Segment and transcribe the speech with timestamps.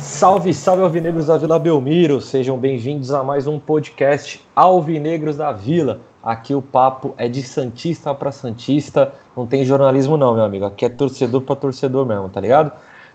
[0.00, 6.09] Salve, salve Alvinegros da Vila Belmiro, sejam bem-vindos a mais um podcast Alvinegros da Vila.
[6.22, 10.84] Aqui o papo é de Santista para Santista, não tem jornalismo não, meu amigo, aqui
[10.84, 12.72] é torcedor para torcedor mesmo, tá ligado?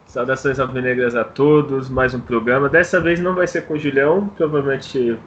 [0.05, 2.69] Saudações alvinegras a todos, mais um programa.
[2.69, 5.19] Dessa vez não vai ser com o Julião, provavelmente o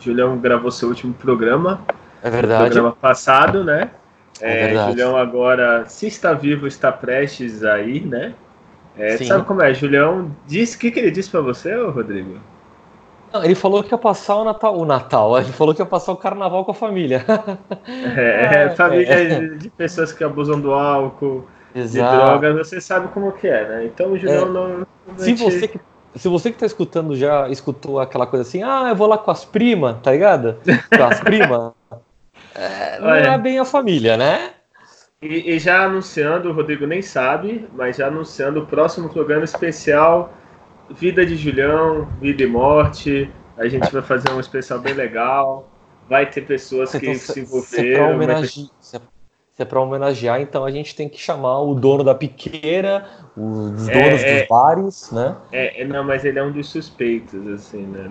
[0.00, 1.80] Julião gravou seu último programa.
[2.24, 2.64] É verdade.
[2.64, 3.92] Programa passado, né?
[4.40, 4.90] É, é verdade.
[4.90, 8.34] Julião agora, se está vivo, está prestes a ir, né?
[8.98, 9.72] É, sabe como é?
[9.72, 12.40] Julião disse o que, que ele disse para você, Rodrigo?
[13.34, 16.12] Não, ele falou que ia passar o Natal, o Natal, ele falou que ia passar
[16.12, 17.24] o Carnaval com a família.
[18.16, 19.40] é, é família é.
[19.56, 22.12] de pessoas que abusam do álcool, Exato.
[22.12, 23.86] de drogas, você sabe como que é, né?
[23.86, 24.50] Então o Julião é.
[24.50, 24.86] não.
[25.16, 25.80] Se você que
[26.14, 29.32] se você que tá escutando já escutou aquela coisa assim, ah, eu vou lá com
[29.32, 30.56] as primas, tá ligado?
[30.96, 31.72] Com as primas.
[32.56, 34.52] É, não é bem a família, né?
[35.20, 40.32] E, e, já anunciando, o Rodrigo nem sabe, mas já anunciando o próximo programa especial
[40.90, 43.30] Vida de Julião, Vida e Morte.
[43.56, 45.68] A gente vai fazer um especial bem legal.
[46.08, 48.44] Vai ter pessoas que então, se envolveram.
[48.44, 49.00] Se é
[49.58, 53.06] é para homenagear, então a gente tem que chamar o dono da piqueira,
[53.36, 55.36] os é, donos é, dos bares, né?
[55.52, 58.10] É, é, não, mas ele é um dos suspeitos, assim, né?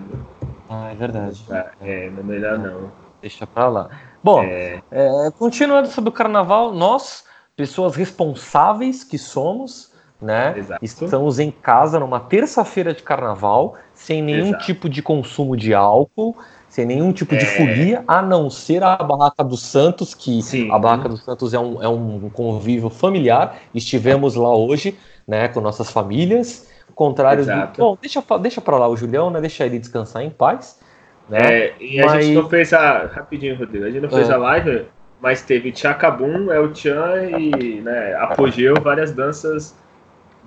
[0.70, 1.44] Ah, é verdade.
[1.50, 2.90] Ah, é, não é melhor não.
[3.20, 3.90] Deixa pra lá.
[4.22, 4.82] Bom, é...
[4.90, 5.30] é...
[5.38, 7.24] continuando sobre o carnaval, nós,
[7.54, 9.92] pessoas responsáveis que somos,
[10.24, 10.54] né?
[10.56, 10.82] Exato.
[10.82, 14.64] Estamos em casa numa terça-feira de carnaval, sem nenhum Exato.
[14.64, 16.34] tipo de consumo de álcool,
[16.66, 17.46] sem nenhum tipo de é...
[17.46, 20.70] folia, a não ser a Barraca dos Santos, que Sim.
[20.72, 23.58] a Barraca dos Santos é um, é um convívio familiar.
[23.74, 24.96] Estivemos lá hoje,
[25.28, 26.68] né, com nossas famílias.
[26.94, 27.52] Contrário do.
[27.76, 29.40] Bom, deixa, deixa pra lá o Julião, né?
[29.40, 30.80] Deixa ele descansar em paz.
[31.28, 31.38] Né?
[31.40, 32.24] É, e a mas...
[32.24, 33.06] gente não fez a.
[33.06, 33.84] Rapidinho, Rodrigo.
[33.84, 34.32] A gente não fez é.
[34.32, 34.86] a live,
[35.20, 39.74] mas teve Tchacabum, El Chan e né, Apogeu, várias danças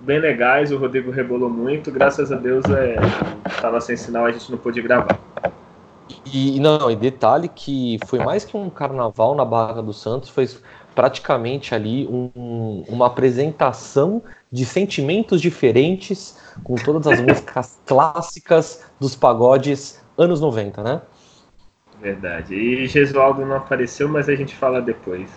[0.02, 0.72] bem legais.
[0.72, 1.92] O Rodrigo rebolou muito.
[1.92, 2.96] Graças a Deus, é,
[3.62, 5.20] tava sem sinal, a gente não pôde gravar.
[6.26, 10.48] E não, e detalhe que foi mais que um carnaval na Barra do Santos, foi
[10.94, 14.22] praticamente ali um, uma apresentação
[14.52, 21.02] de sentimentos diferentes com todas as músicas clássicas dos pagodes anos 90, né?
[22.02, 22.56] Verdade.
[22.56, 25.30] E Gesualdo não apareceu, mas a gente fala depois.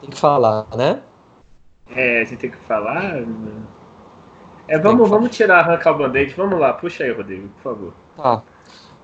[0.00, 1.02] Tem que falar, né?
[1.94, 3.22] É, a gente tem que falar.
[4.68, 6.34] É, vamos, vamos tirar, arrancar o band-aid.
[6.34, 7.94] Vamos lá, puxa aí, Rodrigo, por favor.
[8.16, 8.42] Tá.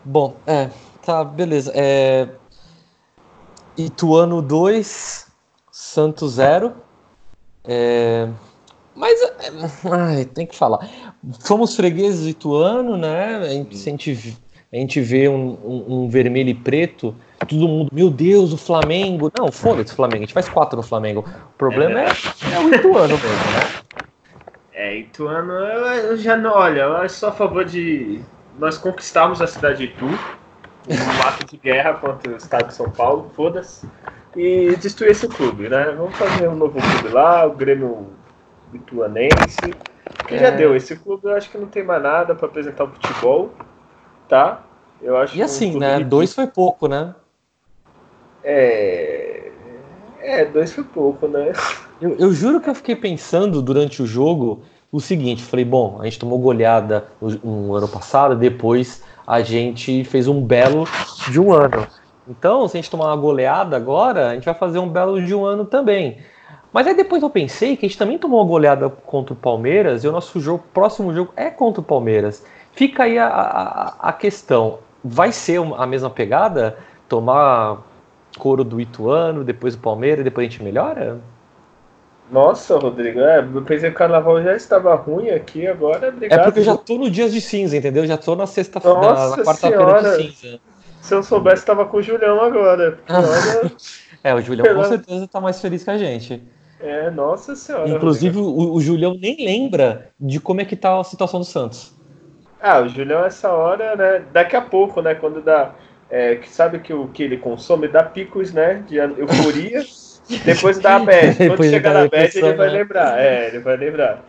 [0.04, 0.68] Bom, é,
[1.04, 1.72] tá, beleza.
[1.74, 2.28] É,
[3.76, 5.30] Ituano 2,
[5.70, 6.72] Santos 0.
[7.64, 8.28] É,
[8.94, 9.30] mas é,
[9.90, 10.88] ai, tem que falar.
[11.40, 13.36] Fomos fregueses do Ituano, né?
[13.36, 14.38] A gente, a gente,
[14.72, 17.14] a gente vê um, um, um, vermelho e preto,
[17.46, 19.30] todo mundo, meu Deus, o Flamengo.
[19.36, 21.24] Não, foda-se o Flamengo, a gente faz quatro no Flamengo.
[21.54, 23.82] O problema é, é, é o Ituano mesmo, né?
[24.72, 28.20] É, Ituano, eu já não, olha, eu sou a favor de
[28.58, 32.90] nós conquistamos a cidade de Itu, um ato de guerra contra o estado de São
[32.90, 33.88] Paulo, foda-se,
[34.36, 35.92] e destruir esse clube, né?
[35.96, 38.08] Vamos fazer um novo clube lá, o Grêmio
[38.72, 39.74] Ituanense,
[40.26, 40.38] que é.
[40.38, 40.74] já deu.
[40.74, 43.50] Esse clube eu acho que não tem mais nada para apresentar o futebol,
[44.28, 44.62] tá?
[45.00, 45.98] Eu acho e assim, um né?
[45.98, 46.04] De...
[46.04, 47.14] Dois foi pouco, né?
[48.44, 49.50] É.
[50.20, 51.52] É, dois foi pouco, né?
[52.00, 54.62] Eu, eu juro que eu fiquei pensando durante o jogo
[54.92, 57.06] o seguinte, falei, bom, a gente tomou goleada
[57.42, 60.86] no, ano passado, depois a gente fez um belo
[61.30, 61.86] de um ano.
[62.28, 65.34] Então, se a gente tomar uma goleada agora, a gente vai fazer um belo de
[65.34, 66.18] um ano também.
[66.72, 70.04] Mas aí depois eu pensei que a gente também tomou uma goleada contra o Palmeiras
[70.04, 72.44] e o nosso jogo, próximo jogo é contra o Palmeiras.
[72.72, 76.78] Fica aí a, a, a questão: vai ser a mesma pegada?
[77.08, 77.82] Tomar
[78.38, 81.20] couro do Ituano, depois o Palmeiras, depois a gente melhora?
[82.30, 86.40] Nossa, Rodrigo, é, eu pensei que o carnaval já estava ruim aqui, agora obrigado.
[86.40, 88.06] É porque eu já tô no dias de cinza, entendeu?
[88.06, 90.60] Já tô na sexta-feira, na, na quarta-feira de cinza.
[91.02, 92.98] Se eu soubesse, tava com o Julião agora.
[94.22, 94.82] é, o Julião Pela...
[94.82, 96.42] com certeza tá mais feliz que a gente.
[96.80, 97.88] É, nossa senhora.
[97.88, 101.92] Inclusive, o, o, Julião nem lembra de como é que tá a situação do Santos.
[102.60, 104.24] Ah, o Julião, essa hora, né?
[104.32, 105.14] Daqui a pouco, né?
[105.14, 105.74] Quando dá.
[106.12, 108.84] É, que sabe que o que ele consome dá picos, né?
[108.86, 109.82] De euforia.
[110.44, 111.36] depois dá a bad.
[111.48, 112.78] Quando chegar na bad, ele vai né?
[112.78, 113.18] lembrar.
[113.18, 114.24] É, ele vai lembrar.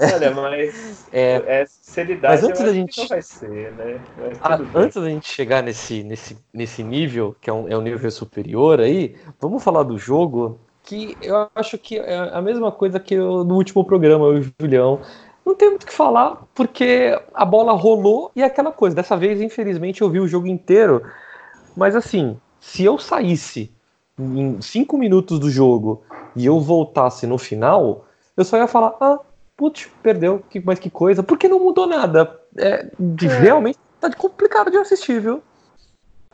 [0.00, 4.00] Olha, mas é, é sinceridade mas antes da gente não vai ser, né?
[4.42, 8.10] Ah, antes da gente chegar nesse, nesse, nesse nível, que é um, é um nível
[8.10, 13.14] superior aí, vamos falar do jogo, que eu acho que é a mesma coisa que
[13.14, 15.00] eu, no último programa, o Julião.
[15.44, 18.96] Não tem muito o que falar, porque a bola rolou e é aquela coisa.
[18.96, 21.02] Dessa vez, infelizmente, eu vi o jogo inteiro.
[21.76, 23.72] Mas assim, se eu saísse
[24.18, 26.02] em cinco minutos do jogo
[26.34, 28.06] e eu voltasse no final,
[28.36, 29.18] eu só ia falar, ah,
[29.56, 32.40] putz, perdeu, que, mas que coisa, porque não mudou nada.
[32.56, 33.38] É, de, é.
[33.38, 35.42] Realmente tá complicado de assistir, viu?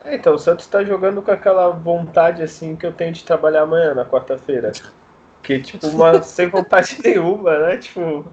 [0.04, 3.62] É, então, o Santos tá jogando com aquela vontade assim que eu tenho de trabalhar
[3.62, 4.72] amanhã, na quarta-feira.
[5.42, 7.76] Que, tipo, uma, sem vontade nenhuma, né?
[7.76, 8.26] Tipo,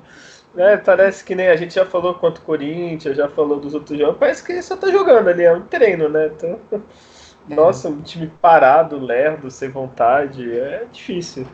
[0.53, 3.97] né, parece que nem a gente já falou quanto o Corinthians, já falou dos outros
[3.97, 6.27] jogos, parece que só tá jogando ali, é um treino, né?
[6.27, 6.59] Então,
[7.47, 11.45] nossa, um time parado, lerdo, sem vontade, é difícil.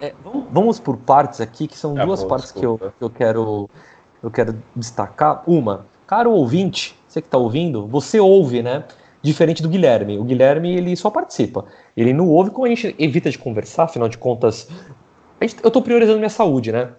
[0.00, 0.12] É,
[0.50, 3.70] vamos por partes aqui, que são ah, duas bom, partes que eu, que eu, quero,
[4.22, 5.42] eu quero destacar.
[5.46, 8.84] Uma, caro ouvinte, você que está ouvindo, você ouve, né?
[9.22, 10.18] Diferente do Guilherme.
[10.18, 11.64] O Guilherme, ele só participa.
[11.96, 14.68] Ele não ouve, como a gente evita de conversar, afinal de contas,
[15.40, 16.90] gente, eu estou priorizando minha saúde, né?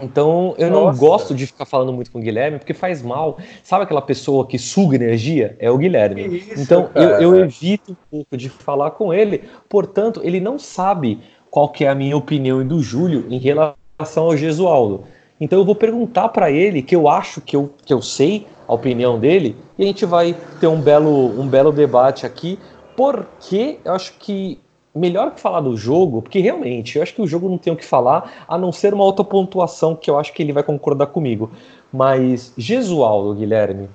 [0.00, 0.92] Então, eu Nossa.
[0.92, 3.38] não gosto de ficar falando muito com o Guilherme, porque faz mal.
[3.62, 5.56] Sabe aquela pessoa que suga energia?
[5.58, 6.38] É o Guilherme.
[6.38, 9.44] Isso, então, eu, eu, evito um pouco de falar com ele.
[9.68, 11.20] Portanto, ele não sabe
[11.50, 15.04] qual que é a minha opinião e do Júlio em relação ao Gesualdo.
[15.40, 18.74] Então eu vou perguntar para ele, que eu acho que eu, que eu sei a
[18.74, 22.58] opinião dele, e a gente vai ter um belo, um belo debate aqui,
[22.94, 24.60] porque eu acho que
[24.94, 27.76] melhor que falar do jogo, porque realmente eu acho que o jogo não tem o
[27.76, 31.06] que falar, a não ser uma outra pontuação que eu acho que ele vai concordar
[31.06, 31.50] comigo.
[31.92, 33.88] Mas Gesualdo, Guilherme,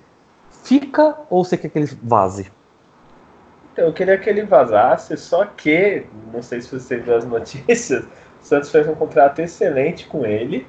[0.64, 2.52] fica ou você quer que ele vaze?
[3.74, 8.06] Então, eu queria que ele vazasse, só que, não sei se você viu as notícias,
[8.06, 8.08] o
[8.40, 10.66] Santos fez um contrato excelente com ele,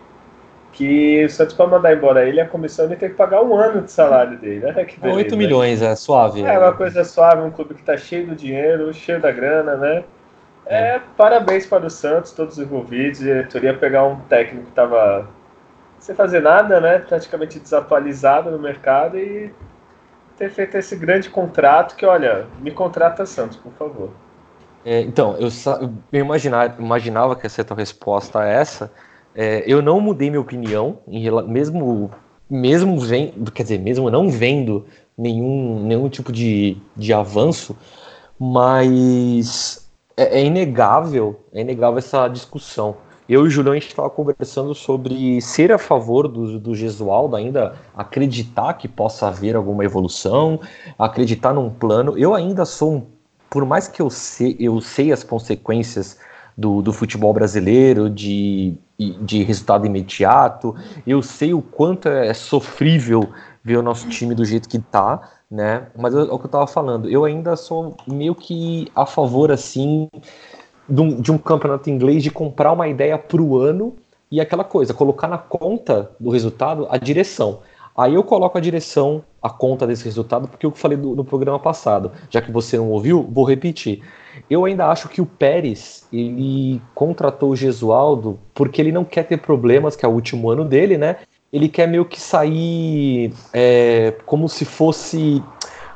[0.72, 3.82] que o Santos, para mandar embora ele, a comissão ia ter que pagar um ano
[3.82, 4.72] de salário dele.
[4.72, 4.84] Né?
[4.84, 6.42] Que beleza, 8 milhões, é suave.
[6.42, 10.04] É uma coisa suave, um clube que está cheio do dinheiro, cheio da grana, né?
[10.66, 13.20] É, parabéns para o Santos, todos os envolvidos.
[13.20, 15.28] A diretoria pegar um técnico que estava
[16.00, 16.98] sem fazer nada, né?
[16.98, 19.52] Praticamente desatualizado no mercado e
[20.36, 24.10] ter feito esse grande contrato que, olha, me contrata Santos, por favor.
[24.84, 25.48] É, então, eu,
[26.12, 28.92] eu imaginar, imaginava que essa tua resposta a essa.
[29.34, 32.10] É, eu não mudei minha opinião, em, mesmo,
[32.48, 34.86] mesmo vendo, quer dizer, mesmo não vendo
[35.16, 37.76] nenhum, nenhum tipo de, de avanço,
[38.38, 39.85] mas
[40.16, 42.96] é, é inegável, é inegável essa discussão.
[43.28, 47.34] Eu e o Julião, a gente estava conversando sobre ser a favor do, do Gesualdo,
[47.34, 50.60] ainda acreditar que possa haver alguma evolução,
[50.96, 52.16] acreditar num plano.
[52.16, 53.06] Eu ainda sou um,
[53.50, 56.18] por mais que eu sei, eu sei as consequências
[56.56, 60.74] do, do futebol brasileiro, de, de resultado imediato,
[61.06, 63.28] eu sei o quanto é sofrível
[63.62, 65.86] ver o nosso time do jeito que está, né?
[65.96, 70.08] Mas é o que eu estava falando, eu ainda sou meio que a favor, assim,
[70.88, 73.96] de um, de um campeonato inglês de comprar uma ideia para o ano
[74.30, 77.60] e aquela coisa, colocar na conta do resultado a direção.
[77.96, 81.58] Aí eu coloco a direção, a conta desse resultado, porque eu falei do, no programa
[81.58, 82.12] passado.
[82.28, 84.02] Já que você não ouviu, vou repetir.
[84.50, 89.38] Eu ainda acho que o Pérez, ele contratou o Gesualdo porque ele não quer ter
[89.38, 91.16] problemas, que é o último ano dele, né?
[91.52, 95.42] Ele quer meio que sair é, como se fosse.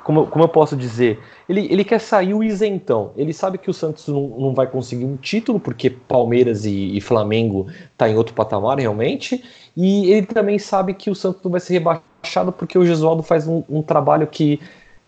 [0.05, 1.21] Como, como eu posso dizer?
[1.51, 3.11] ele, ele quer sair o isentão.
[3.17, 7.01] Ele sabe que o Santos não, não vai conseguir um título, porque Palmeiras e, e
[7.01, 7.67] Flamengo
[7.99, 9.43] tá em outro patamar realmente.
[9.77, 13.49] E ele também sabe que o Santos não vai ser rebaixado, porque o Gesualdo faz
[13.49, 14.61] um, um trabalho que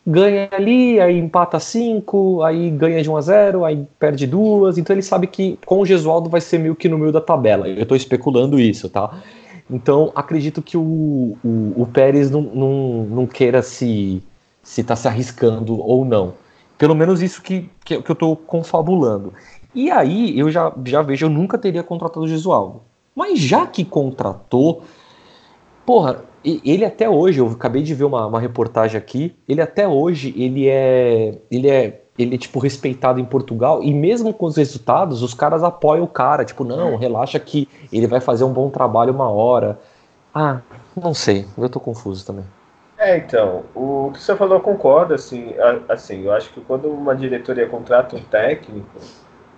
[0.04, 4.78] ganha ali, aí empata 5, aí ganha de 1 a 0, aí perde duas.
[4.78, 7.68] Então ele sabe que com o Gesualdo vai ser meio que no meio da tabela.
[7.68, 9.22] Eu estou especulando isso, tá?
[9.73, 14.23] Então acredito que o, o, o Pérez não, não, não queira se
[14.62, 16.35] se está se arriscando ou não.
[16.79, 19.33] Pelo menos isso que, que, que eu estou confabulando.
[19.75, 22.83] E aí eu já, já vejo, eu nunca teria contratado o Gesualdo.
[23.14, 24.83] Mas já que contratou,
[25.85, 30.35] porra, ele até hoje, eu acabei de ver uma, uma reportagem aqui, ele até hoje,
[30.37, 31.38] ele é.
[31.50, 32.01] Ele é.
[32.23, 36.09] Ele é, tipo, respeitado em Portugal, e mesmo com os resultados, os caras apoiam o
[36.09, 39.79] cara, tipo, não, relaxa que ele vai fazer um bom trabalho uma hora.
[40.35, 40.61] Ah,
[40.97, 42.45] não sei, eu tô confuso também.
[42.99, 45.55] É, então, o que você falou eu concordo, assim,
[45.88, 49.00] assim, eu acho que quando uma diretoria contrata um técnico,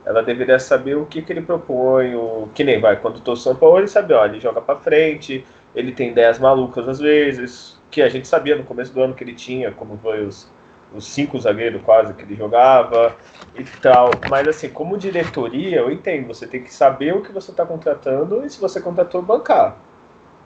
[0.05, 3.55] ela deveria saber o que, que ele propõe, o que nem vai, quando o São
[3.55, 5.45] Paulo, ele sabe, ó, ele joga para frente,
[5.75, 9.23] ele tem ideias malucas às vezes, que a gente sabia no começo do ano que
[9.23, 10.51] ele tinha, como foi os,
[10.95, 13.17] os cinco zagueiros quase que ele jogava
[13.55, 14.11] e tal.
[14.31, 18.45] Mas assim, como diretoria, eu entendo, você tem que saber o que você está contratando
[18.45, 19.77] e se você contratou, bancar.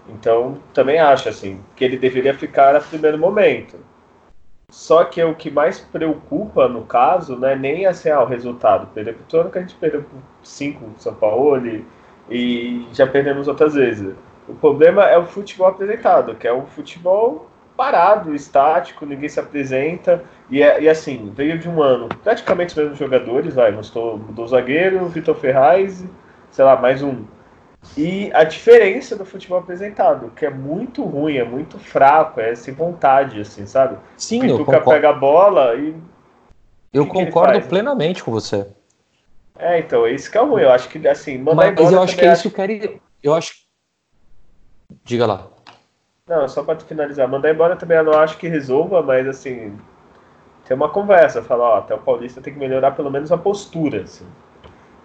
[0.09, 3.76] Então, também acho assim que ele deveria ficar a primeiro momento.
[4.71, 8.87] Só que o que mais preocupa no caso não é nem assim, ah, o resultado.
[8.88, 11.85] Perder pro ano que a gente perdeu por 5 São Paulo e,
[12.31, 14.14] e já perdemos outras vezes.
[14.47, 17.48] O problema é o futebol apresentado, que é um futebol
[17.79, 20.25] parado, estático, ninguém se apresenta.
[20.51, 24.45] E, é, e assim, veio de um ano praticamente os mesmos jogadores, vai, mudou, mudou
[24.45, 26.05] o zagueiro, Vitor Ferraz,
[26.51, 27.25] sei lá, mais um
[27.97, 32.75] e a diferença do futebol apresentado, que é muito ruim, é muito fraco, é sem
[32.75, 33.97] vontade, assim, sabe?
[34.17, 34.91] Sim, o Pituca concordo.
[34.91, 35.95] pega a bola e.
[36.93, 38.67] Eu que concordo que plenamente com você.
[39.57, 40.63] É, então, é isso que é ruim.
[40.63, 43.01] Eu acho que, assim, mandar Mas eu acho que é isso que eu quero.
[43.23, 43.55] Eu acho.
[45.05, 45.49] Diga lá.
[46.29, 49.73] Não, só para finalizar, mandar embora também eu não acho que resolva, mas assim,
[50.67, 54.03] tem uma conversa, falar, ó, até o Paulista tem que melhorar pelo menos a postura,
[54.03, 54.27] assim.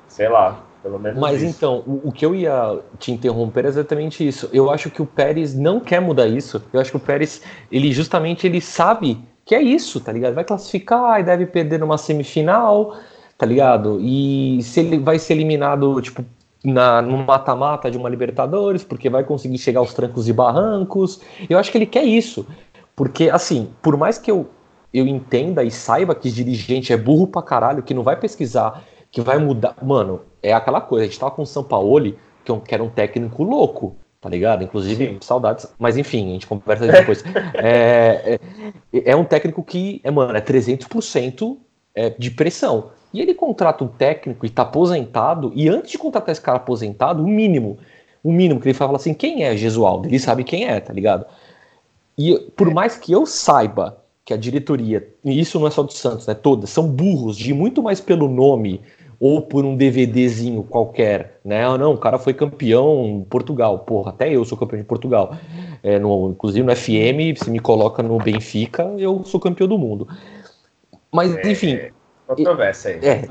[0.07, 0.61] Sei lá.
[0.83, 1.55] Pelo menos Mas isso.
[1.55, 4.49] então, o, o, que eu ia te interromper é exatamente isso.
[4.51, 6.61] Eu acho que o Pérez não quer mudar isso.
[6.73, 10.33] Eu acho que o Pérez, ele justamente ele sabe que é isso, tá ligado?
[10.33, 12.97] Vai classificar e deve perder numa semifinal,
[13.37, 13.97] tá ligado?
[14.01, 16.25] E se ele vai ser eliminado, tipo,
[16.63, 21.21] na, no mata-mata de uma Libertadores, porque vai conseguir chegar aos trancos e barrancos.
[21.49, 22.45] Eu acho que ele quer isso.
[22.95, 24.47] Porque, assim, por mais que eu,
[24.93, 29.21] eu entenda e saiba que dirigente é burro pra caralho, que não vai pesquisar que
[29.21, 29.75] vai mudar.
[29.81, 31.05] Mano, é aquela coisa.
[31.05, 34.63] A gente tava com o Sampaoli, que, é que era um técnico louco, tá ligado?
[34.63, 35.17] Inclusive, Sim.
[35.21, 35.71] saudades.
[35.77, 37.23] Mas enfim, a gente conversa depois.
[37.53, 38.39] é,
[38.91, 41.57] é, é, um técnico que, é, mano, é 300%
[41.93, 42.89] é, de pressão.
[43.13, 47.23] E ele contrata um técnico e tá aposentado, e antes de contratar esse cara aposentado,
[47.23, 47.77] o mínimo,
[48.23, 50.07] o mínimo que ele fala assim, quem é Gesualdo?
[50.07, 51.25] Ele sabe quem é, tá ligado?
[52.17, 52.73] E por é.
[52.73, 56.33] mais que eu saiba que a diretoria, e isso não é só do Santos, né?
[56.33, 58.81] Todas, são burros de muito mais pelo nome
[59.19, 61.65] ou por um DVDzinho qualquer, né?
[61.65, 63.79] Ah, não, o cara foi campeão em Portugal.
[63.79, 65.35] Porra, até eu sou campeão de Portugal.
[65.81, 70.07] É, no, inclusive no FM, se me coloca no Benfica, eu sou campeão do mundo.
[71.11, 71.79] Mas, é, enfim.
[72.27, 72.99] É, controvérsia aí.
[73.07, 73.27] É,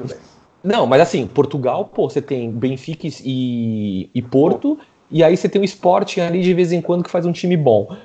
[0.63, 4.79] não, mas assim, Portugal, pô, você tem Benfica e, e Porto,
[5.11, 7.57] e aí você tem o Sporting ali de vez em quando que faz um time
[7.57, 7.97] bom.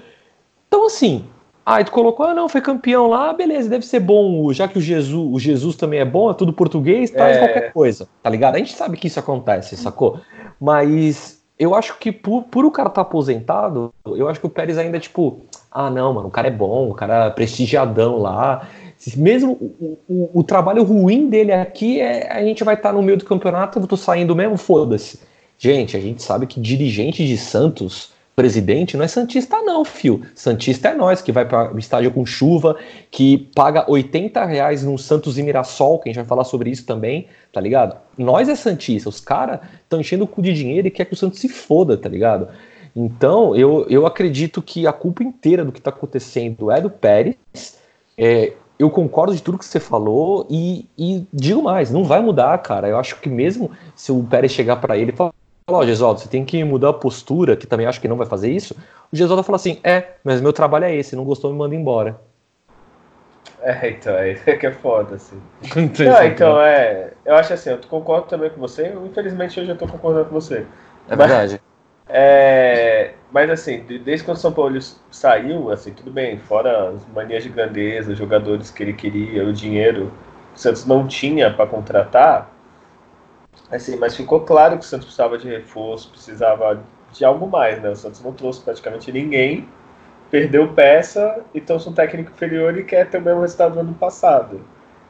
[0.67, 1.25] Então, assim,
[1.67, 4.82] Aí tu colocou, ah, não, foi campeão lá, beleza, deve ser bom, já que o
[4.82, 7.39] Jesus, o Jesus também é bom, é tudo português, traz é...
[7.39, 8.56] qualquer coisa, tá ligado?
[8.56, 10.22] A gente sabe que isso acontece, sacou?
[10.62, 14.50] Mas eu acho que por, por o cara estar tá aposentado, eu acho que o
[14.50, 18.65] Pérez ainda, tipo, ah, não, mano, o cara é bom, o cara é prestigiadão lá.
[19.15, 23.01] Mesmo o, o, o trabalho ruim dele aqui é a gente vai estar tá no
[23.01, 25.19] meio do campeonato, eu tô saindo mesmo, foda-se.
[25.57, 30.21] Gente, a gente sabe que dirigente de Santos presidente não é Santista, não, fio.
[30.35, 32.77] Santista é nós, que vai para o estádio com chuva,
[33.09, 36.85] que paga 80 reais no Santos e Mirassol, que a gente vai falar sobre isso
[36.85, 37.97] também, tá ligado?
[38.15, 41.17] Nós é Santista, os caras estão enchendo o cu de dinheiro e quer que o
[41.17, 42.47] Santos se foda, tá ligado?
[42.95, 47.35] Então, eu, eu acredito que a culpa inteira do que tá acontecendo é do Pérez.
[48.15, 52.57] É, eu concordo de tudo que você falou e, e digo mais, não vai mudar,
[52.60, 52.88] cara.
[52.88, 55.31] Eu acho que mesmo se o Pérez chegar para ele e falar
[55.69, 58.25] ó, oh, Gesualdo, você tem que mudar a postura, que também acho que não vai
[58.25, 58.75] fazer isso.
[59.12, 62.19] O Gesualdo fala assim, é, mas meu trabalho é esse, não gostou, me manda embora.
[63.62, 65.41] É, então, é que é foda, assim.
[65.75, 69.88] não, então, é, eu acho assim, eu concordo também com você, infelizmente hoje eu tô
[69.88, 70.65] concordando com você.
[71.10, 71.62] É mas, verdade.
[72.09, 74.79] É, mas assim, desde quando o São Paulo
[75.11, 79.53] saiu, assim, tudo bem, fora as manias de grandeza, os jogadores que ele queria, o
[79.53, 80.11] dinheiro
[80.53, 82.49] que o Santos não tinha para contratar,
[83.69, 87.89] Assim, mas ficou claro que o Santos precisava de reforço, precisava de algo mais, né?
[87.89, 89.67] O Santos não trouxe praticamente ninguém,
[90.31, 93.93] perdeu peça e trouxe um técnico inferior e quer ter o mesmo resultado do ano
[93.93, 94.61] passado.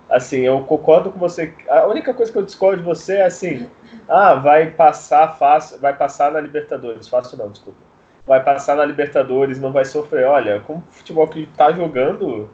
[0.10, 1.54] Assim, eu concordo com você.
[1.70, 3.68] A única coisa que eu discordo de você é assim:
[4.08, 7.08] ah, vai passar fácil, vai passar na Libertadores.
[7.08, 7.80] Fácil não, desculpa.
[8.26, 10.26] Vai passar na Libertadores, não vai sofrer.
[10.26, 12.50] Olha, como o futebol que tá jogando,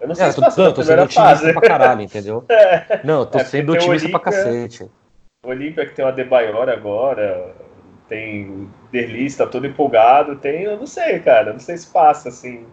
[0.00, 1.52] eu não sei é, se passa tô, tô sendo otimista fase.
[1.52, 2.44] pra caralho, entendeu?
[2.50, 3.00] É.
[3.04, 4.90] Não, tô é, sendo otimista pra cacete.
[5.44, 7.54] Olímpia que tem uma Debayor agora,
[8.08, 12.66] tem Derlis, tá todo empolgado, tem, eu não sei, cara, não sei se passa assim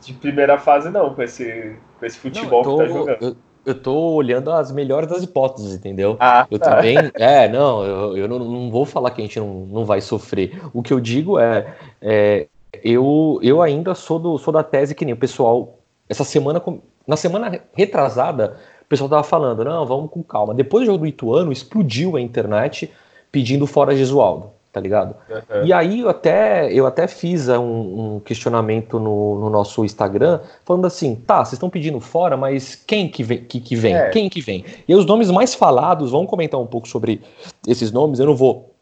[0.00, 3.22] de primeira fase não com esse, com esse futebol não, tô, que tá jogando.
[3.22, 6.16] Eu, eu tô olhando as melhores das hipóteses, entendeu?
[6.20, 6.76] Ah, eu tá.
[6.76, 6.96] também.
[7.14, 10.62] É, não, eu, eu não, não, vou falar que a gente não, não vai sofrer.
[10.72, 12.46] O que eu digo é, é
[12.84, 15.80] eu, eu ainda sou, do, sou da tese que nem o pessoal.
[16.08, 16.62] Essa semana,
[17.04, 20.54] na semana retrasada, o pessoal tava falando, não, vamos com calma.
[20.54, 22.92] Depois do jogo do Ituano, explodiu a internet
[23.32, 25.16] pedindo fora Gesualdo tá ligado?
[25.30, 25.64] Uhum.
[25.64, 30.86] E aí eu até, eu até fiz um, um questionamento no, no, nosso Instagram, falando
[30.86, 33.42] assim, tá, vocês estão pedindo fora, mas quem que vem?
[33.42, 33.96] Que, que vem?
[33.96, 34.10] É.
[34.10, 34.66] Quem que vem?
[34.86, 37.22] E os nomes mais falados, vamos comentar um pouco sobre
[37.66, 38.74] esses nomes, eu não vou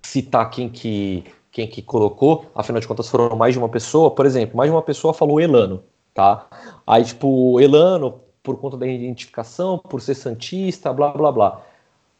[0.00, 4.24] citar quem que, quem que colocou, afinal de contas foram mais de uma pessoa, por
[4.24, 5.82] exemplo, mais de uma pessoa falou Elano,
[6.14, 6.46] tá?
[6.86, 11.60] Aí, tipo, Elano, por conta da identificação, por ser santista, blá, blá, blá.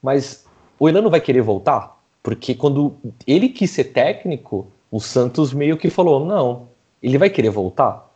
[0.03, 0.45] Mas
[0.81, 1.92] o Elano vai querer voltar?
[2.23, 6.69] Porque quando ele quis ser técnico, o Santos meio que falou: não,
[7.03, 8.09] ele vai querer voltar.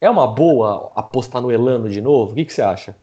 [0.00, 2.32] É uma boa apostar no Elano de novo?
[2.32, 2.96] O que, que você acha?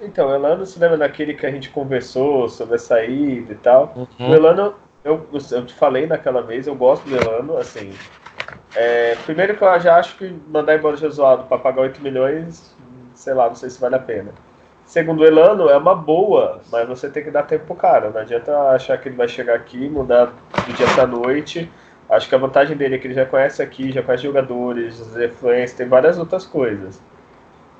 [0.00, 3.92] Então, o Elano, se lembra daquele que a gente conversou sobre a saída e tal?
[3.96, 4.30] Uhum.
[4.30, 7.92] O Elano, eu, eu te falei naquela vez, eu gosto do Elano, assim.
[8.74, 12.74] É, primeiro que eu já acho que mandar embora o Jesualdo para pagar 8 milhões,
[13.14, 14.32] sei lá, não sei se vale a pena.
[14.94, 18.10] Segundo o Elano, é uma boa, mas você tem que dar tempo pro cara.
[18.10, 21.68] Não adianta achar que ele vai chegar aqui, mudar do dia pra noite.
[22.08, 25.72] Acho que a vantagem dele é que ele já conhece aqui, já conhece jogadores, influências,
[25.72, 27.02] tem várias outras coisas.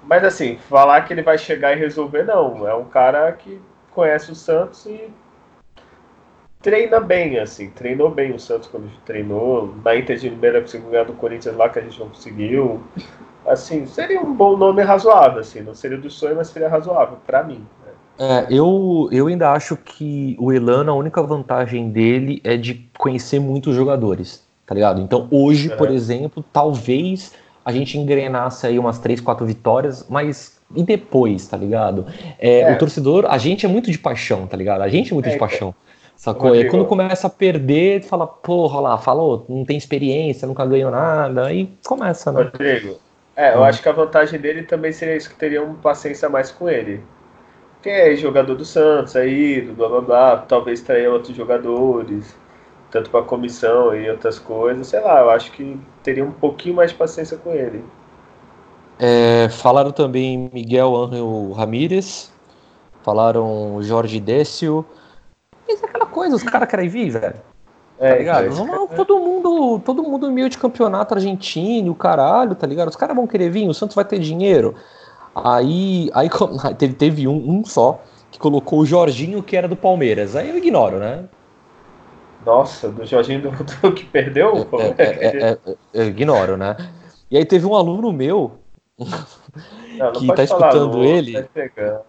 [0.02, 2.66] Mas assim, falar que ele vai chegar e resolver, não.
[2.66, 3.60] É um cara que
[3.92, 5.08] conhece o Santos e
[6.60, 7.70] treina bem, assim.
[7.70, 9.72] Treinou bem o Santos quando treinou.
[9.84, 12.82] Na Inter de Limeira conseguiu ganhar do Corinthians lá, que a gente não conseguiu
[13.46, 17.42] assim, seria um bom nome razoável, assim, não seria do sonho, mas seria razoável para
[17.42, 17.64] mim.
[17.84, 17.92] Né?
[18.18, 23.40] É, eu, eu ainda acho que o Elano, a única vantagem dele é de conhecer
[23.40, 25.00] muitos jogadores, tá ligado?
[25.00, 27.32] Então hoje, por exemplo, talvez
[27.64, 32.06] a gente engrenasse aí umas 3, 4 vitórias, mas e depois, tá ligado?
[32.38, 32.72] É, é.
[32.72, 34.82] O torcedor, a gente é muito de paixão, tá ligado?
[34.82, 35.74] A gente é muito é, de paixão.
[36.16, 36.48] Sacou?
[36.48, 36.70] Rodrigo.
[36.70, 41.68] quando começa a perder, fala, porra lá, falou, não tem experiência, nunca ganhou nada, aí
[41.84, 42.44] começa, né?
[42.44, 42.98] Rodrigo,
[43.36, 43.64] é, eu hum.
[43.64, 47.02] acho que a vantagem dele também seria isso, que teriam paciência mais com ele.
[47.74, 52.34] Porque é jogador do Santos aí, do blá blá blá, talvez traia outros jogadores,
[52.90, 56.76] tanto para a comissão e outras coisas, sei lá, eu acho que teria um pouquinho
[56.76, 57.84] mais de paciência com ele.
[58.98, 62.32] É, falaram também Miguel Ángel Ramírez,
[63.02, 64.86] falaram Jorge Décio.
[65.68, 67.53] Mas é aquela coisa, os caras querem vir, velho.
[68.04, 68.50] É, tá ligado?
[68.50, 72.88] Vamos, todo mundo, todo mundo meio de campeonato argentino, caralho, tá ligado?
[72.88, 74.74] Os caras vão querer vir, o Santos vai ter dinheiro.
[75.34, 76.28] Aí, aí
[76.76, 80.36] teve, teve um, um só que colocou o Jorginho, que era do Palmeiras.
[80.36, 81.24] Aí eu ignoro, né?
[82.44, 84.68] Nossa, do Jorginho do, que perdeu?
[84.98, 85.58] É, é, é, é,
[85.94, 86.76] eu ignoro, né?
[87.30, 88.52] E aí teve um aluno meu
[89.96, 91.42] não, que tá escutando falar, ele.
[91.42, 92.02] Tá pegando,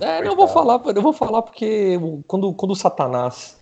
[0.00, 3.59] é, não vou falar, não vou falar porque quando, quando o Satanás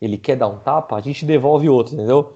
[0.00, 2.34] ele quer dar um tapa, a gente devolve outro, entendeu?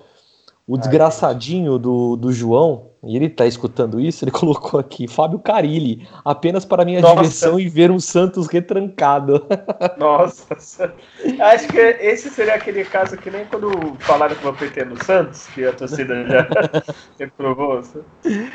[0.67, 6.07] O desgraçadinho do, do João, e ele tá escutando isso, ele colocou aqui, Fábio Carilli,
[6.25, 7.17] apenas para minha Nossa.
[7.17, 9.45] diversão e ver um Santos retrancado.
[9.99, 10.95] Nossa,
[11.41, 15.47] acho que esse seria aquele caso que nem quando falaram que vão PT no Santos,
[15.49, 16.47] que a torcida já
[17.19, 17.83] reprovou.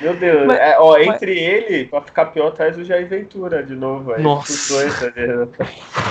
[0.02, 1.44] Meu Deus, mas, é, ó, entre mas...
[1.44, 4.14] ele, pra ficar pior, traz o Jair Ventura de novo.
[4.14, 4.74] Aí, Nossa.
[4.74, 5.04] Dois,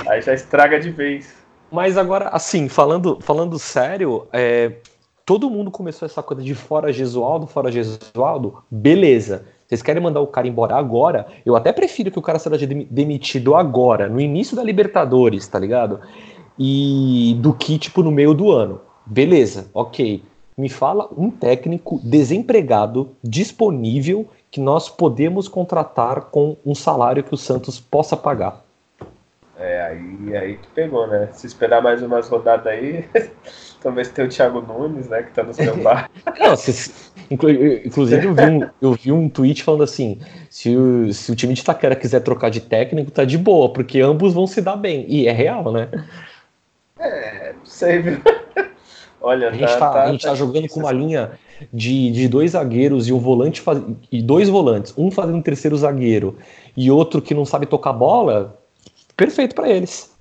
[0.07, 1.44] aí já estraga de vez.
[1.75, 4.77] Mas agora, assim, falando, falando sério, é,
[5.25, 9.43] todo mundo começou essa coisa de fora Gesualdo, fora Gesualdo, beleza.
[9.67, 11.27] Vocês querem mandar o cara embora agora?
[11.45, 15.99] Eu até prefiro que o cara seja demitido agora, no início da Libertadores, tá ligado?
[16.57, 18.79] E do que, tipo, no meio do ano.
[19.05, 20.23] Beleza, ok.
[20.57, 27.37] Me fala um técnico desempregado, disponível, que nós podemos contratar com um salário que o
[27.37, 28.64] Santos possa pagar.
[29.57, 31.29] É, aí, aí tu pegou, né?
[31.31, 33.05] Se esperar mais umas rodadas aí,
[33.81, 36.09] talvez tenha o Thiago Nunes, né, que tá no seu bar.
[36.37, 41.31] Não, se, inclusive eu vi, um, eu vi um tweet falando assim: se o, se
[41.31, 44.61] o time de Itaquera quiser trocar de técnico, tá de boa, porque ambos vão se
[44.61, 45.05] dar bem.
[45.07, 45.87] E é real, né?
[46.99, 48.21] É, não sei, viu?
[49.21, 51.31] Olha, a gente tá, tá, tá a gente tá, jogando com uma linha
[51.73, 53.81] de, de dois zagueiros e um volante faz...
[54.11, 56.37] e dois volantes, um fazendo terceiro zagueiro
[56.77, 58.59] e outro que não sabe tocar bola
[59.15, 60.15] perfeito para eles.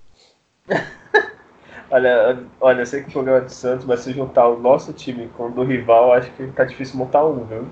[1.91, 4.93] olha, olha, eu sei que o programa é de Santos, mas se juntar o nosso
[4.93, 7.69] time com o do rival, acho que tá difícil montar um, viu?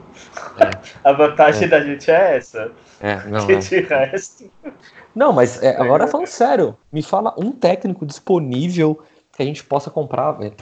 [0.59, 0.79] É.
[1.09, 1.69] A vantagem é.
[1.69, 2.73] da gente é essa.
[3.01, 4.05] É, não, que de é.
[4.05, 4.51] resto.
[5.15, 9.03] Não, mas é, agora falando sério, me fala um técnico disponível
[9.35, 10.55] que a gente possa comprar, velho.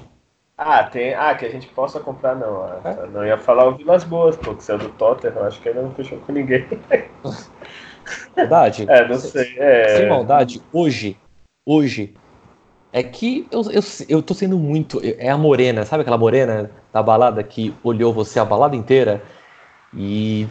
[0.62, 1.14] Ah, tem.
[1.14, 2.62] Ah, que a gente possa comprar, não.
[2.62, 3.06] Ah, é?
[3.06, 5.90] Não ia falar o Vilas Boas, pô, que saiu do Tottenham, acho que ainda não
[5.92, 6.66] fechou com ninguém.
[8.34, 8.86] Verdade?
[8.88, 9.54] É, não sei.
[9.58, 9.96] É...
[9.96, 11.16] Sem maldade, hoje,
[11.64, 12.14] hoje,
[12.92, 15.00] é que eu, eu, eu tô sendo muito.
[15.02, 19.22] É a morena, sabe aquela morena da balada que olhou você a balada inteira
[19.94, 20.48] e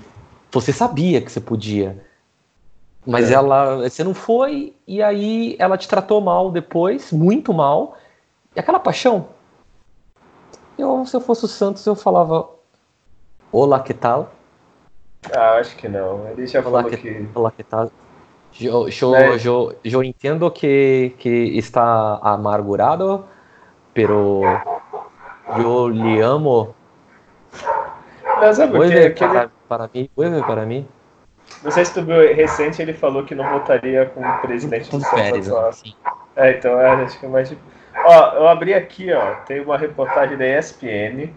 [0.51, 2.03] você sabia que você podia.
[3.05, 3.33] Mas é.
[3.33, 3.77] ela.
[3.89, 7.97] Você não foi, e aí ela te tratou mal depois, muito mal.
[8.55, 9.27] E aquela paixão.
[10.77, 12.49] Eu, se eu fosse o Santos, eu falava.
[13.51, 14.31] Olá, que tal?
[15.33, 16.27] Ah, acho que não.
[16.29, 17.29] Ele já falou que, que...
[17.35, 17.91] Olá, que tal?
[18.59, 19.37] Eu, eu, é.
[19.45, 23.25] eu, eu entendo que, que está amargurado,
[23.93, 24.41] pero
[25.57, 26.73] eu lhe amo.
[28.41, 30.09] Não, sabe vuelve que, para, para mim,
[30.45, 30.87] para mim.
[31.63, 35.09] Não sei se tu viu recente, ele falou que não votaria com o presidente do
[35.09, 35.93] Pérez, assim.
[36.35, 37.53] É, então é, acho que é mais.
[38.05, 41.29] Ó, eu abri aqui, ó, tem uma reportagem da ESPN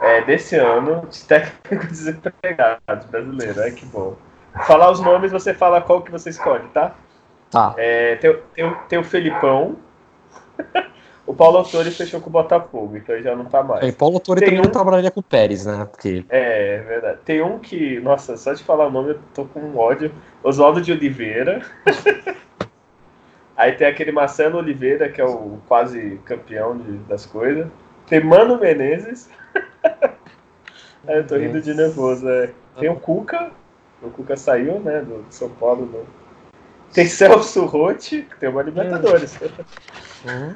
[0.00, 3.58] é, desse ano de técnicos desempregados brasileiros.
[3.58, 4.16] É que bom.
[4.66, 6.94] Falar os nomes, você fala qual que você escolhe, tá?
[7.50, 7.74] Tá.
[7.76, 9.76] É, tem, tem, tem o Felipão.
[11.26, 13.86] o Paulo Autori fechou com o Botafogo, então ele já não tá mais.
[13.86, 14.62] É, Paulo Autori também um...
[14.62, 15.84] não trabalharia com o Pérez, né?
[15.84, 16.24] Porque...
[16.30, 17.18] É, é, verdade.
[17.24, 20.10] Tem um que, nossa, só de falar o nome eu tô com um ódio.
[20.42, 21.62] Oswaldo de Oliveira.
[23.56, 27.66] Aí tem aquele Marcelo Oliveira, que é o quase campeão de, das coisas.
[28.06, 29.30] Tem Mano Menezes.
[31.06, 32.28] Aí eu tô rindo de nervoso.
[32.28, 32.50] É.
[32.78, 33.50] Tem o Cuca.
[34.02, 35.86] O Cuca saiu, né, do São Paulo.
[35.86, 36.06] Do...
[36.92, 39.38] Tem Celso Rotti, que tem uma Libertadores.
[39.40, 40.54] Uhum.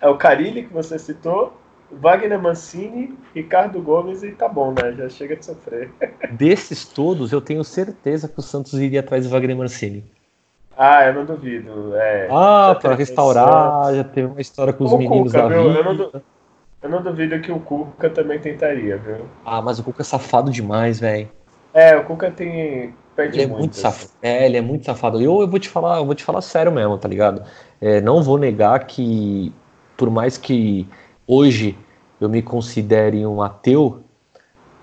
[0.00, 1.56] É o Carilli, que você citou.
[1.90, 4.92] Wagner Mancini, Ricardo Gomes e tá bom, né?
[4.92, 5.90] Já chega de sofrer.
[6.30, 10.04] Desses todos, eu tenho certeza que o Santos iria atrás do Wagner Mancini.
[10.76, 11.94] Ah, eu não duvido.
[11.94, 15.68] É, ah, para restaurar, já teve uma história com os meninos Cuca, da viu?
[15.68, 15.78] vida.
[15.80, 16.22] Eu não,
[16.82, 19.26] eu não, duvido que o Cuca também tentaria, viu?
[19.44, 21.28] Ah, mas o Cuca é safado demais, velho.
[21.72, 22.94] É, o Cuca tem.
[23.14, 23.82] Perde ele é muito, muito assim.
[23.82, 24.10] safado.
[24.20, 25.20] É, ele é muito safado.
[25.20, 27.42] Eu, eu vou te falar, eu vou te falar sério mesmo, tá ligado?
[27.80, 29.52] É, não vou negar que,
[29.96, 30.88] por mais que
[31.26, 31.78] hoje
[32.20, 34.02] eu me considere um ateu,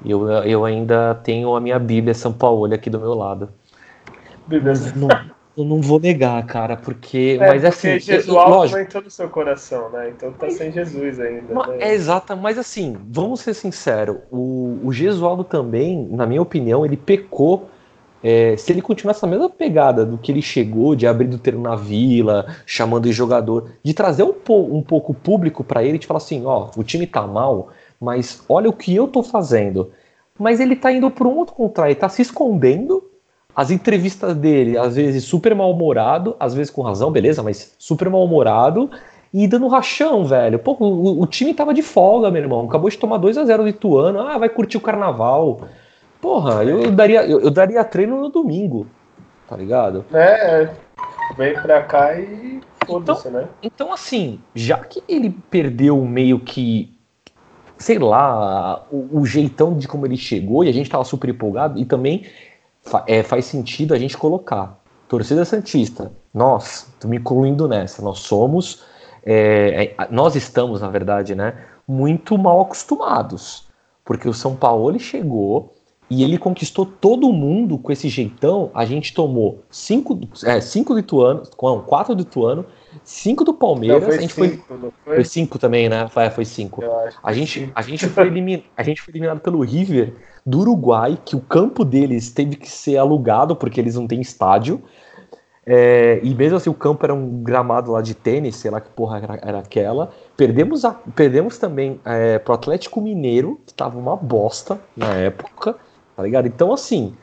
[0.06, 3.50] eu, eu ainda tenho a minha Bíblia São Paulo aqui do meu lado.
[4.48, 4.74] Bíblia.
[4.96, 5.08] Não,
[5.60, 7.38] eu não vou negar, cara, porque.
[7.40, 8.00] É, mas porque assim.
[8.00, 10.10] Jesus lógico, entrou no seu coração, né?
[10.10, 11.54] Então tá mas, sem Jesus ainda.
[11.54, 11.78] Né?
[11.80, 16.98] É exata, mas assim, vamos ser sinceros, o, o Gesualdo também, na minha opinião, ele
[16.98, 17.70] pecou.
[18.22, 21.62] É, se ele continuar essa mesma pegada do que ele chegou, de abrir do termo
[21.62, 25.98] na vila, chamando de jogador, de trazer um, po, um pouco o público para ele,
[25.98, 27.70] de falar assim: ó, o time tá mal,
[28.00, 29.92] mas olha o que eu tô fazendo.
[30.38, 33.09] Mas ele tá indo por um outro contrário, ele tá se escondendo
[33.60, 38.90] as entrevistas dele, às vezes super mal-humorado, às vezes com razão, beleza, mas super mal-humorado
[39.34, 40.58] e dando rachão, velho.
[40.58, 42.64] Pô, o, o, time tava de folga, meu irmão.
[42.64, 44.22] Acabou de tomar 2 a 0 do Ituano.
[44.22, 45.60] Ah, vai curtir o carnaval.
[46.22, 48.88] Porra, eu daria, eu, eu daria treino no domingo,
[49.46, 50.06] tá ligado?
[50.14, 50.70] É,
[51.36, 53.48] vem pra cá e foda-se, então, né?
[53.62, 56.98] Então, assim, já que ele perdeu meio que
[57.78, 61.80] sei lá, o, o, jeitão de como ele chegou e a gente tava super empolgado
[61.80, 62.26] e também
[63.08, 68.84] é, faz sentido a gente colocar torcida santista, nós, tô me incluindo nessa, nós somos,
[69.24, 73.68] é, é, nós estamos, na verdade, né, muito mal acostumados,
[74.06, 75.74] porque o São Paulo chegou
[76.10, 78.72] e ele conquistou todo mundo com esse jeitão.
[78.74, 82.24] A gente tomou cinco, é, cinco do Ituano, não, quatro do
[83.10, 84.04] cinco do Palmeiras.
[84.04, 85.16] Não, a gente cinco, foi, foi?
[85.16, 86.08] foi cinco também, né?
[86.10, 86.84] Foi, foi cinco.
[87.24, 90.14] A gente, a, gente foi elimin, a gente foi eliminado pelo River
[90.46, 94.82] do Uruguai, que o campo deles teve que ser alugado porque eles não têm estádio.
[95.66, 98.90] É, e mesmo assim o campo era um gramado lá de tênis, sei lá que
[98.90, 100.12] porra era, era aquela.
[100.38, 105.76] Perdemos, a, perdemos também é, pro Atlético Mineiro, que tava uma bosta na época,
[106.16, 106.48] tá ligado?
[106.48, 107.16] Então assim,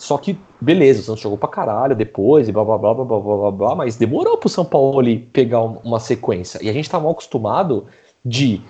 [0.00, 3.20] só que beleza, o Santos jogou pra caralho depois e blá blá blá blá blá
[3.20, 6.58] blá blá, mas demorou pro São Paulo pegar uma sequência.
[6.62, 7.84] E a gente tava mal acostumado
[8.24, 8.62] de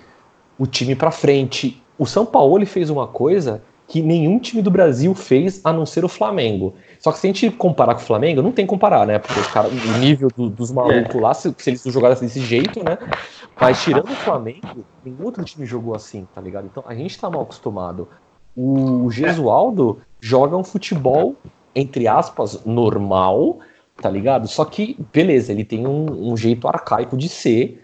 [0.59, 1.81] o time pra frente.
[1.97, 6.03] O São Paulo fez uma coisa que nenhum time do Brasil fez a não ser
[6.03, 6.73] o Flamengo.
[6.99, 9.17] Só que se a gente comparar com o Flamengo, não tem comparar, né?
[9.17, 12.97] Porque cara, o nível do, dos malucos lá, se, se, eles jogassem desse jeito, né?
[13.57, 16.65] Mas tirando o Flamengo, nenhum outro time jogou assim, tá ligado?
[16.65, 18.09] Então a gente tá mal acostumado.
[18.53, 21.35] O Gesualdo joga um futebol,
[21.75, 23.59] entre aspas, normal,
[23.99, 24.47] tá ligado?
[24.47, 27.83] Só que, beleza, ele tem um, um jeito arcaico de ser.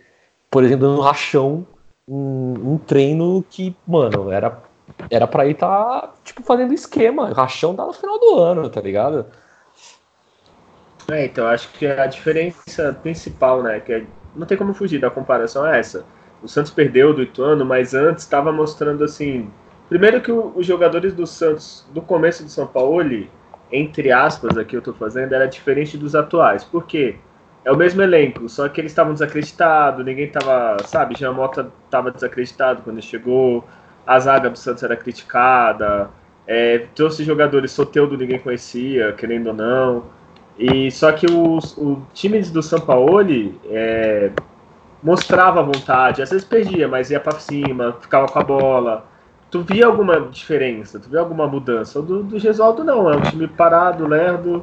[0.50, 1.67] Por exemplo, no rachão,
[2.08, 4.65] um, um treino que, mano, era
[5.10, 7.34] era pra ele tá, tipo, fazendo esquema.
[7.34, 9.26] Rachão dá no final do ano, tá ligado?
[11.10, 15.10] É, então acho que a diferença principal, né, que é, não tem como fugir da
[15.10, 16.06] comparação é essa.
[16.43, 19.50] O Santos perdeu do Ituano, mas antes estava mostrando assim,
[19.89, 23.28] primeiro que os jogadores do Santos do começo do São Paulo,
[23.71, 26.63] entre aspas, aqui eu estou fazendo, era diferente dos atuais.
[26.63, 27.15] Por quê?
[27.65, 32.12] É o mesmo elenco, só que eles estavam desacreditados, ninguém estava, sabe, Jean Mota estava
[32.12, 33.65] desacreditado quando chegou,
[34.06, 36.10] a zaga do Santos era criticada,
[36.47, 40.04] é, trouxe jogadores Soteudo ninguém conhecia, querendo ou não.
[40.58, 43.21] E só que os, o time do São Paulo
[43.65, 44.32] é,
[45.04, 49.06] mostrava vontade, às vezes perdia, mas ia para cima, ficava com a bola.
[49.49, 51.99] Tu via alguma diferença, tu via alguma mudança?
[51.99, 54.60] O do, do Gesualdo não, é um time parado, lerdo,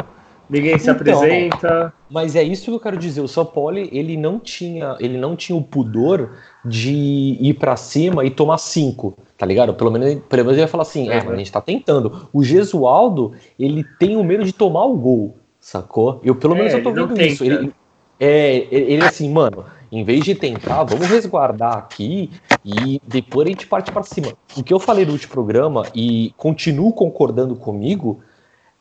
[0.48, 1.92] ninguém se então, apresenta.
[2.10, 5.34] Mas é isso que eu quero dizer, o São Paulo ele não tinha, ele não
[5.34, 6.32] tinha o pudor
[6.64, 9.74] de ir para cima e tomar cinco tá ligado?
[9.74, 12.28] Pelo menos, pelo menos ele ia falar assim, é, mas a gente tá tentando.
[12.32, 16.20] O Gesualdo, ele tem o medo de tomar o gol, sacou?
[16.24, 17.44] Eu pelo é, menos eu tô vendo isso.
[17.44, 17.72] Ele,
[18.18, 19.64] é, ele assim, mano,
[19.94, 22.28] em vez de tentar, vamos resguardar aqui
[22.64, 24.32] e depois a gente parte para cima.
[24.56, 28.20] O que eu falei no último programa e continuo concordando comigo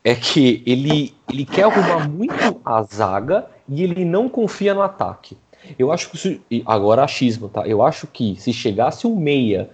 [0.04, 5.38] é que ele, ele quer arrumar muito a zaga e ele não confia no ataque.
[5.78, 7.68] Eu acho que isso, agora achismo, tá?
[7.68, 9.70] Eu acho que se chegasse um meia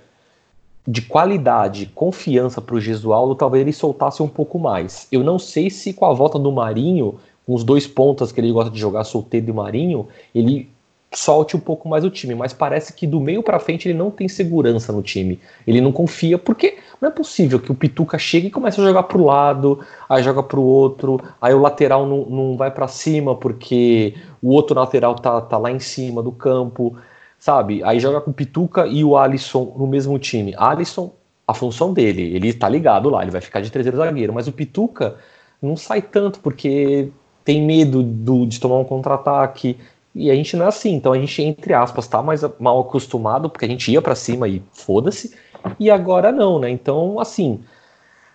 [0.85, 5.07] de qualidade, confiança para o Gesualdo, talvez ele soltasse um pouco mais.
[5.09, 8.51] Eu não sei se com a volta do Marinho, com os dois pontas que ele
[8.51, 10.69] gosta de jogar, Solteiro e Marinho, ele
[11.11, 14.11] solte um pouco mais o time, mas parece que do meio para frente ele não
[14.11, 15.39] tem segurança no time.
[15.65, 19.03] Ele não confia, porque não é possível que o Pituca chegue e comece a jogar
[19.03, 24.13] pro lado, aí joga pro outro, aí o lateral não, não vai para cima porque
[24.41, 26.95] o outro lateral tá, tá lá em cima do campo
[27.39, 27.81] sabe?
[27.83, 30.53] Aí joga com o Pituca e o Alisson no mesmo time.
[30.57, 31.13] Alisson,
[31.47, 34.51] a função dele, ele tá ligado lá, ele vai ficar de terceiro zagueiro, mas o
[34.51, 35.15] Pituca
[35.61, 37.09] não sai tanto porque
[37.43, 39.77] tem medo do, de tomar um contra-ataque.
[40.13, 43.49] E a gente não é assim, então a gente, entre aspas, tá mais mal acostumado,
[43.49, 45.35] porque a gente ia para cima e foda-se,
[45.79, 46.69] e agora não, né?
[46.69, 47.63] Então, assim,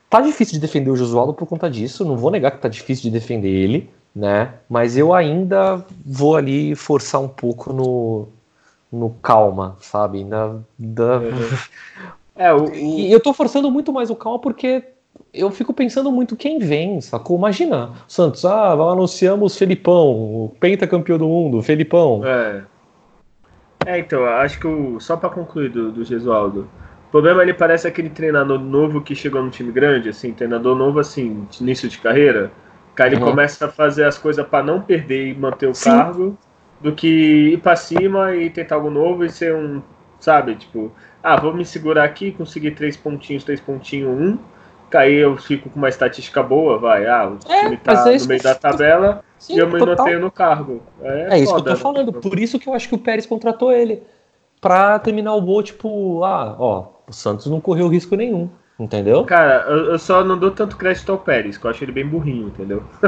[0.09, 3.05] tá difícil de defender o Josualdo por conta disso, não vou negar que tá difícil
[3.05, 4.55] de defender ele, né?
[4.69, 8.29] Mas eu ainda vou ali forçar um pouco no,
[8.93, 10.25] no calma, sabe?
[10.25, 11.21] Na, da...
[12.37, 12.75] É, o, o...
[12.75, 14.94] E eu tô forçando muito mais o calma porque
[15.35, 17.37] eu fico pensando muito quem vem, sacou?
[17.37, 20.11] Imagina, Santos, ah, anunciamos Felipão,
[20.45, 22.23] o pentacampeão do mundo, Felipão.
[22.25, 22.63] É.
[23.87, 26.69] É, então, acho que o, só para concluir do, do Gesualdo,
[27.09, 30.99] o problema ele parece aquele treinador novo que chegou no time grande, assim, treinador novo,
[30.99, 32.51] assim, de início de carreira,
[32.95, 33.31] cara, ele uhum.
[33.31, 35.91] começa a fazer as coisas para não perder e manter o Sim.
[35.91, 36.39] cargo,
[36.81, 39.83] do que ir para cima e tentar algo novo e ser um,
[40.19, 40.91] sabe, tipo,
[41.23, 44.39] ah, vou me segurar aqui, conseguir três pontinhos, três pontinhos, um,
[44.95, 48.27] cair eu fico com uma estatística boa, vai, ah, o é, time tá é no
[48.27, 50.83] meio da tabela Sim, e eu me mantenho no cargo.
[51.03, 51.77] É, é isso que eu tô né?
[51.77, 54.05] falando, por isso que eu acho que o Pérez contratou ele,
[54.61, 58.49] pra terminar o gol, tipo, ah, ó, o Santos não correu risco nenhum.
[58.79, 59.25] Entendeu?
[59.25, 62.07] Cara, eu, eu, só não dou tanto crédito ao Pérez, que eu acho ele bem
[62.07, 62.83] burrinho, entendeu?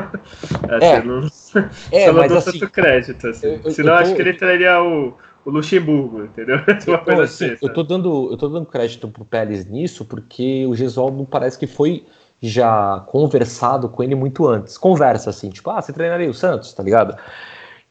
[0.71, 1.19] assim, é, não,
[1.91, 3.47] é, só não dou assim, tanto crédito, assim.
[3.47, 4.03] Eu, eu, Senão eu tô...
[4.05, 5.15] acho que ele traria o,
[5.47, 6.59] o Luxemburgo, entendeu?
[6.89, 10.75] Uma coisa assim, eu, tô dando, eu tô dando crédito pro Pérez nisso, porque o
[10.75, 12.05] Gesualdo parece que foi
[12.43, 14.77] já conversado com ele muito antes.
[14.77, 17.17] Conversa assim, tipo, ah, você treinaria o Santos, tá ligado?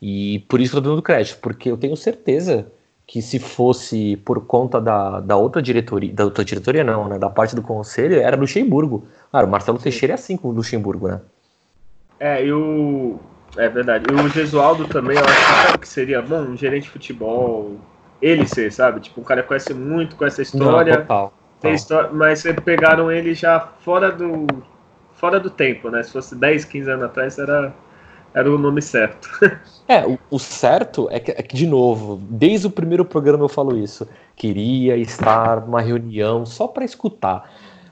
[0.01, 2.67] E por isso eu tô dando crédito, porque eu tenho certeza
[3.07, 7.29] que se fosse por conta da, da outra diretoria, da outra diretoria não, né, da
[7.29, 9.07] parte do conselho, era Luxemburgo.
[9.31, 11.21] Cara, o Marcelo Teixeira é assim com o Luxemburgo, né?
[12.19, 13.17] É, e o...
[13.57, 14.05] É verdade.
[14.11, 17.75] E o Gesualdo também, eu acho que seria bom, um gerente de futebol,
[18.21, 18.99] ele ser, sabe?
[18.99, 20.93] Tipo, um cara conhece muito, conhece a história.
[20.93, 21.75] Não, total, total.
[21.75, 24.45] História, mas pegaram ele já fora do
[25.13, 26.03] fora do tempo, né?
[26.03, 27.73] Se fosse 10, 15 anos atrás, era
[28.35, 29.29] era o nome certo.
[29.87, 33.49] é, o, o certo é que, é que, de novo, desde o primeiro programa eu
[33.49, 34.05] falo isso.
[34.35, 37.49] Queria estar numa reunião só para escutar.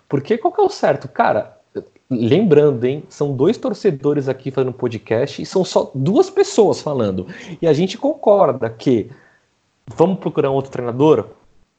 [0.09, 1.07] Porque qual que é o certo?
[1.07, 1.57] Cara,
[2.15, 7.27] lembrando, hein, são dois torcedores aqui fazendo podcast e são só duas pessoas falando.
[7.61, 9.09] E a gente concorda que
[9.95, 11.27] vamos procurar um outro treinador?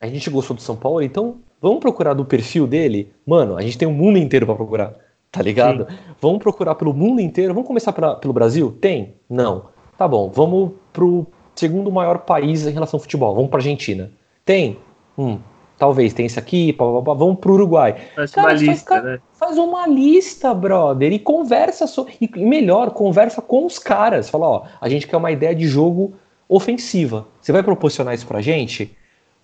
[0.01, 3.12] A gente gostou do São Paulo, então vamos procurar do perfil dele?
[3.27, 4.94] Mano, a gente tem um mundo inteiro para procurar.
[5.31, 5.87] Tá ligado?
[5.90, 5.97] Sim.
[6.20, 7.53] Vamos procurar pelo mundo inteiro.
[7.53, 8.70] Vamos começar pra, pelo Brasil?
[8.81, 9.14] Tem?
[9.29, 9.64] Não.
[9.99, 10.31] Tá bom.
[10.31, 13.35] Vamos pro segundo maior país em relação ao futebol.
[13.35, 14.12] Vamos pra Argentina.
[14.44, 14.79] Tem?
[15.18, 15.38] Hum,
[15.85, 17.97] talvez tem esse aqui, pá, pá, pá, vamos pro Uruguai.
[18.14, 19.18] Faz Cara, uma lista, faz, né?
[19.33, 24.29] faz uma lista, brother, e conversa so, e melhor, conversa com os caras.
[24.29, 26.14] Fala, ó, a gente quer uma ideia de jogo
[26.49, 27.27] ofensiva.
[27.40, 28.97] Você vai proporcionar isso pra gente?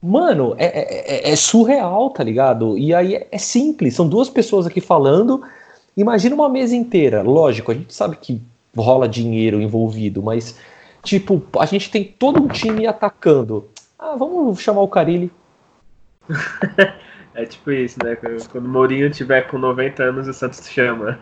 [0.03, 2.76] Mano, é, é, é, é surreal, tá ligado?
[2.79, 5.42] E aí é, é simples, são duas pessoas aqui falando
[5.96, 7.22] Imagina uma mesa inteira.
[7.22, 8.40] Lógico, a gente sabe que
[8.76, 10.57] rola dinheiro envolvido, mas,
[11.03, 13.68] tipo, a gente tem todo um time atacando.
[13.98, 15.31] Ah, vamos chamar o Carilli.
[17.35, 18.16] é tipo isso, né?
[18.16, 21.18] Quando o Mourinho tiver com 90 anos, o Santos chama.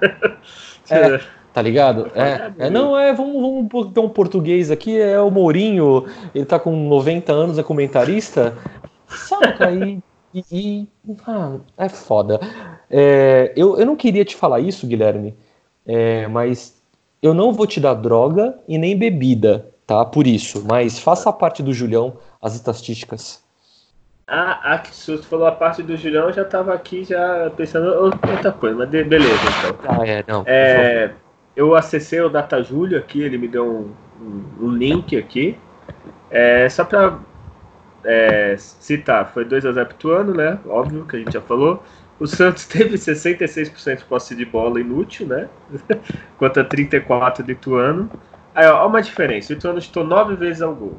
[0.90, 1.20] É,
[1.52, 2.10] tá ligado?
[2.14, 6.58] É, é, não, é, vamos, vamos ter um português aqui, é o Mourinho, ele tá
[6.58, 8.56] com 90 anos, é comentarista.
[9.06, 9.70] Saca?
[9.70, 10.00] E,
[10.34, 10.88] e, e
[11.26, 12.40] ah, é foda.
[12.90, 15.34] É, eu, eu não queria te falar isso, Guilherme,
[15.86, 16.78] é, mas
[17.22, 20.04] eu não vou te dar droga e nem bebida, tá?
[20.04, 20.64] Por isso.
[20.66, 23.42] Mas faça a parte do Julião, as estatísticas.
[24.28, 25.26] Ah, ah, que susto.
[25.26, 29.02] Falou a parte do Julião, eu já tava aqui já pensando outra coisa, mas de,
[29.02, 29.78] beleza, então.
[29.88, 30.44] Ah, é, não.
[30.46, 31.12] É,
[31.56, 33.90] eu acessei o Data Julio aqui, ele me deu um,
[34.22, 35.56] um, um link aqui.
[36.30, 37.18] É, só para
[38.04, 40.58] é, citar, foi 2x0 pro ano, né?
[40.66, 41.82] Óbvio que a gente já falou.
[42.20, 45.48] O Santos teve 66% de posse de bola inútil, né?
[46.36, 48.10] Quanto a 34% do Ituano.
[48.54, 49.54] Aí, ó, ó uma diferença.
[49.54, 50.98] O Ituano chutou 9 vezes ao gol.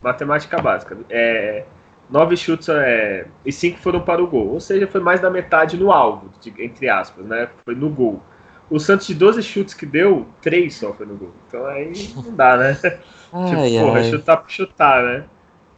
[0.00, 0.96] Matemática básica.
[1.10, 1.64] É,
[2.10, 4.48] 9 chutes é, e 5 foram para o gol.
[4.48, 7.48] Ou seja, foi mais da metade no alvo, de, entre aspas, né?
[7.64, 8.20] Foi no gol.
[8.68, 11.32] O Santos, de 12 chutes que deu, 3 só foi no gol.
[11.46, 12.76] Então aí não dá, né?
[13.32, 14.04] Ai, tipo, porra, ai.
[14.04, 15.24] chutar por chutar, né?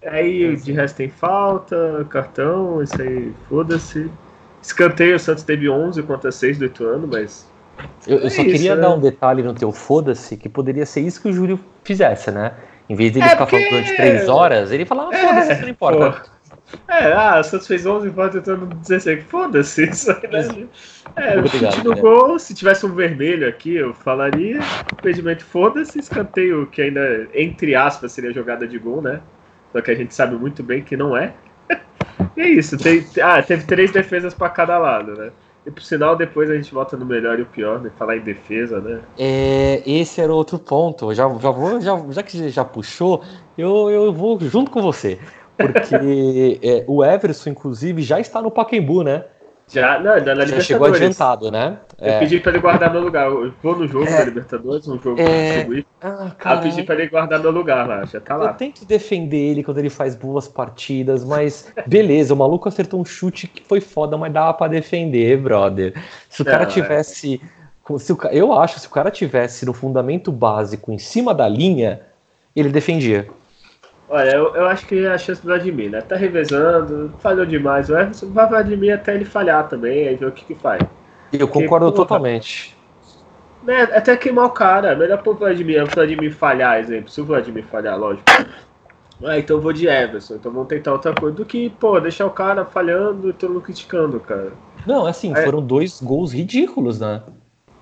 [0.04, 4.10] Aí de resto tem falta, cartão, isso aí, foda-se.
[4.60, 7.52] Escanteio, o Santos teve 11 contra 6 do Ituano, mas.
[8.06, 8.80] Eu, eu É só isso, queria né?
[8.82, 12.54] dar um detalhe no teu foda-se, que poderia ser isso que o Júlio fizesse, né?
[12.92, 15.62] Em vez dele É, ficar porque- falando durante três horas, ele falava, ah, foda-se, isso
[15.62, 16.22] não importa.
[16.88, 19.24] É, ah, o Santos fez 11 votos tentando 16.
[19.24, 20.66] Foda-se, isso aí, né?
[21.16, 22.00] É, chute obrigado, no né?
[22.02, 24.58] gol, se tivesse um vermelho aqui, eu falaria.
[24.92, 29.20] Impedimento, foda-se, escanteio, que ainda, entre aspas, seria jogada de gol, né?
[29.72, 31.32] Só que a gente sabe muito bem que não é.
[32.36, 35.30] E é isso, tem, ah, teve três defesas pra cada lado, né?
[35.64, 37.90] E por sinal, depois a gente volta no melhor e o pior, né?
[37.96, 39.00] Falar em defesa, né?
[39.16, 41.14] É, esse era outro ponto.
[41.14, 43.22] Já, já vou, já, já que já puxou,
[43.56, 45.20] eu, eu vou junto com você.
[45.56, 49.24] Porque é, o Everson, inclusive, já está no Pacaembu, né?
[49.72, 50.66] Já, não, na Já Libertadores.
[50.66, 51.78] chegou adiantado, né?
[51.98, 52.18] Eu É.
[52.18, 53.26] pedi pra ele guardar meu lugar.
[53.30, 54.18] Eu vou no jogo É.
[54.18, 55.46] da Libertadores, um jogo É.
[55.54, 55.86] distribuído.
[56.00, 58.52] Ah, cara, eu pedi pra ele guardar meu lugar lá, já tá eu lá.
[58.52, 63.46] tento defender ele quando ele faz boas partidas, mas beleza, o maluco acertou um chute
[63.46, 65.94] que foi foda, mas dava pra defender, brother.
[66.28, 66.72] Se o cara Não, é.
[66.74, 67.40] tivesse.
[67.98, 72.00] Se o, eu acho, se o cara tivesse no fundamento básico em cima da linha,
[72.54, 73.26] ele defendia.
[74.12, 76.02] Olha, eu, eu acho que é a chance do Vladimir, né?
[76.02, 77.88] Tá revezando, falhou demais.
[77.88, 80.82] O Everson vai Vladimir até ele falhar também, aí ver o que que faz.
[81.32, 81.96] Eu concordo porra.
[81.96, 82.76] totalmente.
[83.62, 84.94] Né, até queimar o cara.
[84.94, 87.08] Melhor pro Vladimir, o Vladimir falhar, exemplo.
[87.08, 88.24] Se o Vladimir falhar, lógico.
[89.24, 90.34] Ah, então eu vou de Everson.
[90.34, 91.34] Então vamos tentar outra coisa.
[91.34, 94.52] Do que, pô, deixar o cara falhando e todo mundo criticando, cara.
[94.86, 95.42] Não, assim, É.
[95.42, 97.22] foram dois gols ridículos, né?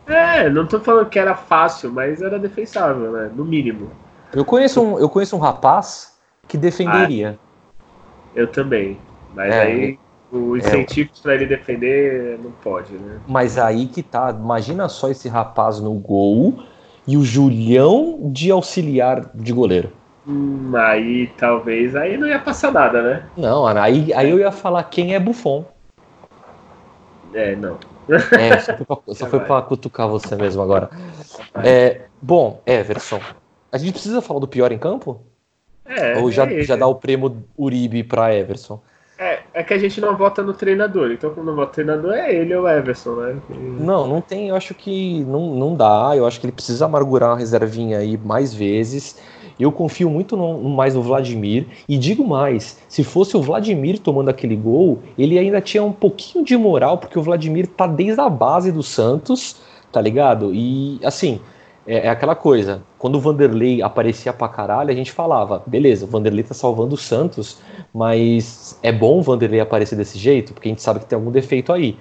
[0.07, 3.33] É, não tô falando que era fácil, mas era defensável, né?
[3.35, 3.91] No mínimo.
[4.33, 6.20] Eu conheço um, eu conheço um rapaz
[6.51, 7.39] que defenderia.
[8.35, 8.99] Eu também.
[9.35, 9.99] Mas É, aí
[10.33, 13.21] o incentivo pra ele defender não pode, né?
[13.27, 16.61] Mas aí que tá, imagina só esse rapaz no gol
[17.07, 19.91] e o Julião de auxiliar de goleiro.
[20.27, 23.23] Hum, aí talvez aí não ia passar nada, né?
[23.37, 25.65] Não, aí, aí eu ia falar quem é Buffon.
[27.33, 27.79] É, não.
[28.33, 30.91] É, só foi pra, só foi pra cutucar você mesmo agora.
[31.65, 33.21] É, bom, Everson,
[33.71, 35.30] a gente precisa falar do pior em campo?
[35.91, 38.81] É, Ou já, é, já dá o prêmio Uribe pra Everson?
[39.19, 42.15] é, é que a gente não vota no treinador, então quando não vota no treinador
[42.15, 43.43] é ele ou o Everson, né?
[43.79, 47.31] Não, não tem, eu acho que não, não dá, eu acho que ele precisa amargurar
[47.31, 49.17] uma reservinha aí mais vezes.
[49.59, 54.29] Eu confio muito no- mais no Vladimir e digo mais, se fosse o Vladimir tomando
[54.29, 58.29] aquele gol, ele ainda tinha um pouquinho de moral, porque o Vladimir tá desde a
[58.29, 59.57] base do Santos,
[59.91, 60.55] tá ligado?
[60.55, 61.41] E assim,
[61.87, 66.09] é, é aquela coisa, quando o Vanderlei aparecia pra caralho, a gente falava, beleza, o
[66.09, 67.59] Vanderlei tá salvando o Santos,
[67.93, 71.31] mas é bom o Vanderlei aparecer desse jeito, porque a gente sabe que tem algum
[71.31, 71.97] defeito aí.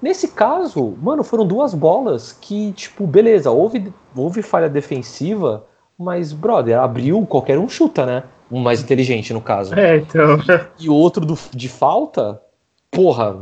[0.00, 5.66] Nesse caso, mano, foram duas bolas que, tipo, beleza, houve, houve falha defensiva,
[5.98, 8.22] mas, brother, abriu, qualquer um chuta, né?
[8.50, 9.74] Um mais inteligente, no caso.
[9.74, 10.38] É, então.
[10.78, 12.40] E o outro do, de falta,
[12.90, 13.36] porra,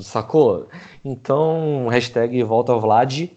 [0.00, 0.66] sacou?
[1.04, 3.30] Então, hashtag volta Vlad.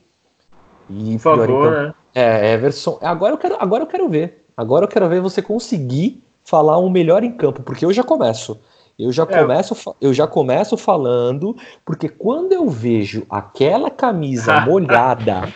[0.90, 1.94] E Por favor, campo- né?
[2.16, 2.98] É, Everson.
[3.02, 4.46] Agora eu, quero, agora eu quero ver.
[4.56, 8.60] Agora eu quero ver você conseguir falar um melhor em campo, porque eu já começo.
[9.00, 9.26] Eu já, É.
[9.42, 15.52] começo, eu já começo falando, porque quando eu vejo aquela camisa molhada,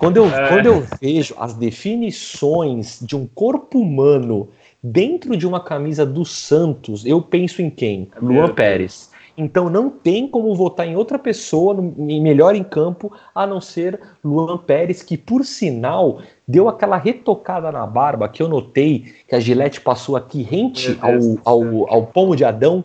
[0.00, 0.48] quando eu, É.
[0.48, 4.48] quando eu vejo as definições de um corpo humano
[4.82, 8.10] dentro de uma camisa do Santos, eu penso em quem?
[8.16, 8.48] É Luan.
[8.52, 9.11] Pérez.
[9.36, 11.82] Então não tem como votar em outra pessoa no,
[12.20, 17.86] melhor em campo a não ser Luan Pérez, que por sinal deu aquela retocada na
[17.86, 21.12] barba que eu notei que a Gillette passou aqui rente ao,
[21.44, 22.84] ao, ao pomo de Adão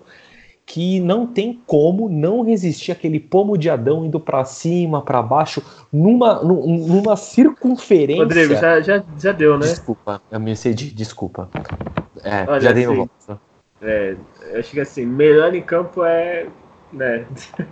[0.68, 5.64] que não tem como não resistir aquele pomo de Adão indo para cima, para baixo,
[5.92, 8.22] numa, numa circunferência.
[8.22, 9.66] Rodrigo, já, já, já deu, né?
[9.66, 11.50] Desculpa, eu me excedi, desculpa.
[12.22, 13.40] É, Olha, já dei assim, volta.
[13.82, 14.16] É,
[14.58, 16.48] acho que assim, melhor em campo é.
[16.92, 17.26] Né,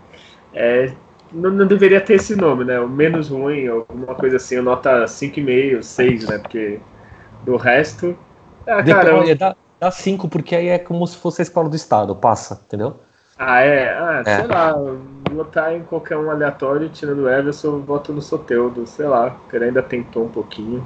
[0.54, 0.94] é
[1.32, 2.80] não, não, deveria ter esse nome, né?
[2.80, 6.38] O menos ruim, alguma coisa assim, nota 5,5, 6, né?
[6.38, 6.80] Porque
[7.44, 8.18] do resto.
[8.66, 9.36] Ah, cara, eu...
[9.36, 12.96] dá, Dá cinco, porque aí é como se fosse a escola do Estado, passa, entendeu?
[13.38, 13.90] Ah, é?
[13.90, 14.38] Ah, é.
[14.38, 14.74] sei lá,
[15.32, 19.66] botar em qualquer um aleatório, tirando o Everson, boto no Soteudo, sei lá, que ele
[19.66, 20.86] ainda tentou um pouquinho.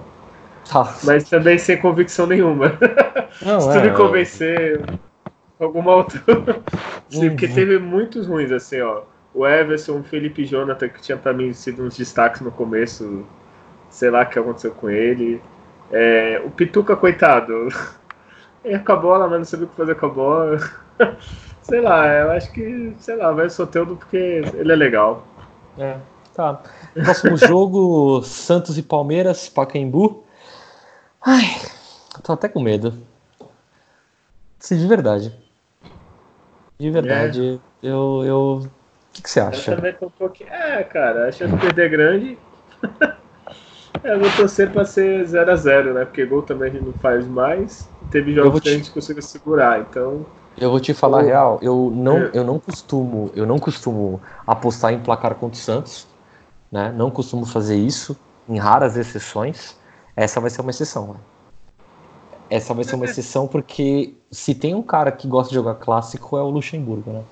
[0.70, 0.96] Tá.
[1.04, 2.74] Mas também sem convicção nenhuma.
[3.42, 4.84] Não, Se tu é, me convencer,
[5.60, 6.22] alguma outra.
[7.10, 7.30] Sim, uhum.
[7.30, 9.04] porque teve muitos ruins, assim, ó.
[9.34, 13.26] O Everson, o Felipe Jonathan, que tinha pra mim sido uns destaques no começo,
[13.90, 15.42] sei lá o que aconteceu com ele.
[15.92, 17.68] É, o Pituca, coitado.
[18.62, 20.58] E com a bola, mas não sabia o que fazer com a bola.
[21.64, 25.26] sei lá, eu acho que, sei lá, vai o Soteldo porque ele é legal.
[25.78, 25.98] É,
[26.36, 26.62] tá.
[26.94, 30.26] Próximo jogo, Santos e Palmeiras, Pacaembu.
[31.22, 31.46] Ai,
[32.22, 32.94] tô até com medo.
[34.60, 35.34] Sim, de verdade.
[36.80, 37.88] De verdade, é.
[37.88, 38.62] eu, eu.
[38.64, 38.70] O
[39.14, 39.72] que, que, você acha?
[39.72, 40.50] Eu também tô um pouquinho.
[40.50, 42.38] É, cara, a chance de perder grande.
[44.04, 46.06] eu vou torcer pra ser 0x0, né?
[46.06, 48.64] Porque gol também a gente não faz mais teve jogos te...
[48.64, 50.26] que a gente conseguiu segurar, então.
[50.58, 52.32] Eu vou te falar a real, eu não, é.
[52.34, 56.08] eu não costumo, eu não costumo apostar em placar contra o Santos,
[56.72, 56.94] né?
[56.96, 58.18] Não costumo fazer isso,
[58.48, 59.78] em raras exceções.
[60.16, 61.20] Essa vai ser uma exceção, né?
[62.50, 66.38] Essa vai ser uma exceção porque se tem um cara que gosta de jogar clássico
[66.38, 67.24] é o Luxemburgo, né?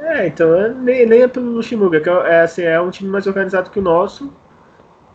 [0.00, 2.00] É, então nem, nem é pelo Luxemburgo, é,
[2.34, 4.32] é, assim, é um time mais organizado que o nosso,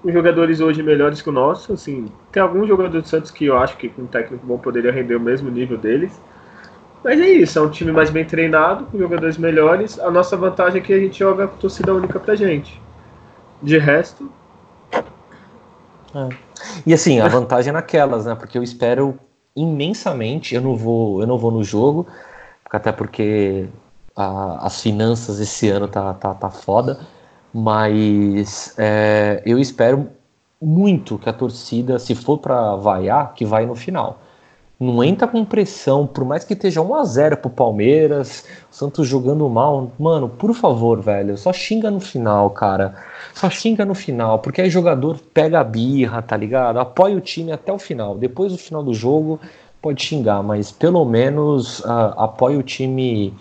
[0.02, 1.74] com jogadores hoje melhores que o nosso.
[1.74, 4.92] Assim, tem alguns jogadores do Santos que eu acho que com um técnico bom poderia
[4.92, 6.20] render o mesmo nível deles.
[7.04, 10.00] Mas é isso, é um time mais bem treinado, com jogadores melhores.
[10.00, 12.82] A nossa vantagem é que a gente joga com torcida única pra gente.
[13.62, 14.32] De resto.
[16.16, 16.30] É.
[16.86, 18.36] E assim, a vantagem é naquelas, né?
[18.36, 19.20] Porque eu espero
[19.56, 22.08] imensamente, eu não vou, eu não vou no jogo,
[22.70, 23.68] até porque
[24.16, 27.00] a, as finanças esse ano tá, tá, tá foda
[27.54, 30.10] mas é, eu espero
[30.62, 34.22] muito que a torcida, se for para vaiar, que vai no final.
[34.80, 39.08] Não entra com pressão, por mais que esteja 1 a 0 pro Palmeiras, o Santos
[39.08, 42.94] jogando mal, mano, por favor, velho, só xinga no final, cara.
[43.34, 46.80] Só xinga no final, porque aí jogador pega a birra, tá ligado?
[46.80, 48.16] Apoia o time até o final.
[48.16, 49.40] Depois do final do jogo,
[49.82, 53.34] pode xingar, mas pelo menos uh, apoia o time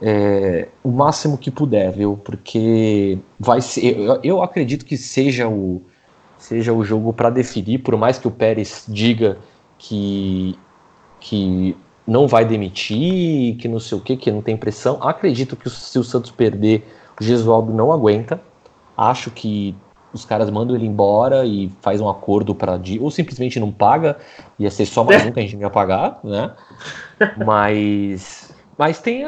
[0.00, 2.18] é, o máximo que puder, viu?
[2.24, 5.82] Porque vai ser, eu, eu acredito que seja o
[6.38, 9.36] seja o jogo para definir, por mais que o Pérez diga
[9.76, 10.58] que
[11.20, 14.98] que não vai demitir, que não sei o que, que não tem pressão.
[15.00, 16.84] Acredito que se o Santos perder,
[17.20, 18.40] o Gesualdo não aguenta.
[18.96, 19.74] Acho que
[20.12, 24.18] os caras mandam ele embora e faz um acordo para ou simplesmente não paga,
[24.58, 26.52] ia ser só mais um que a gente ia pagar, né?
[27.46, 28.50] Mas
[28.80, 29.20] mas tem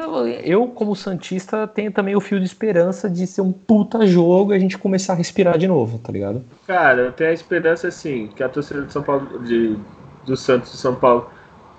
[0.44, 4.56] eu, como Santista, tenho também o fio de esperança de ser um puta jogo e
[4.56, 6.42] a gente começar a respirar de novo, tá ligado?
[6.66, 9.76] Cara, eu tenho a esperança, assim, que a torcida de São Paulo, de,
[10.24, 11.28] do Santos de São Paulo,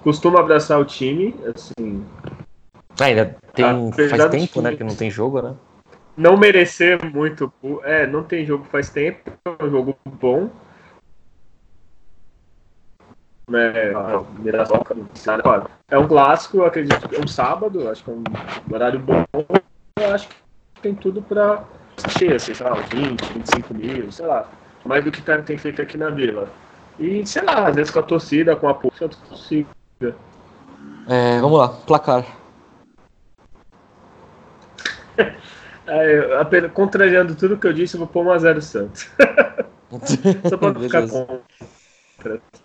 [0.04, 2.06] costuma abraçar o time, assim.
[3.00, 3.92] Ah, ainda tem.
[4.10, 5.56] Faz tempo, né, que não tem jogo, né?
[6.16, 7.52] Não merecer muito.
[7.84, 10.50] É, não tem jogo faz tempo, é um jogo bom
[13.50, 13.92] né,
[15.90, 18.24] É um clássico, eu acredito que é um sábado, acho que é um
[18.74, 19.24] horário bom.
[20.00, 20.36] Eu acho que
[20.82, 21.64] tem tudo para
[22.18, 24.50] ser, assim, sei lá, 20, 25 mil, sei lá.
[24.86, 26.50] Mais do que tem feito aqui na vila.
[27.00, 29.70] E, sei lá, às vezes com a torcida, com a força da torcida.
[31.08, 32.26] É, vamos lá, placar.
[35.88, 39.10] é, apenas, contrariando tudo que eu disse, eu vou pôr 1x0 Santos.
[40.50, 41.40] Só pra ficar com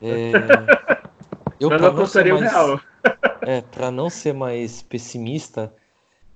[0.00, 0.32] é...
[1.60, 2.50] Eu Mas apostaria mais...
[2.50, 2.80] real.
[3.42, 5.72] é, pra não ser mais pessimista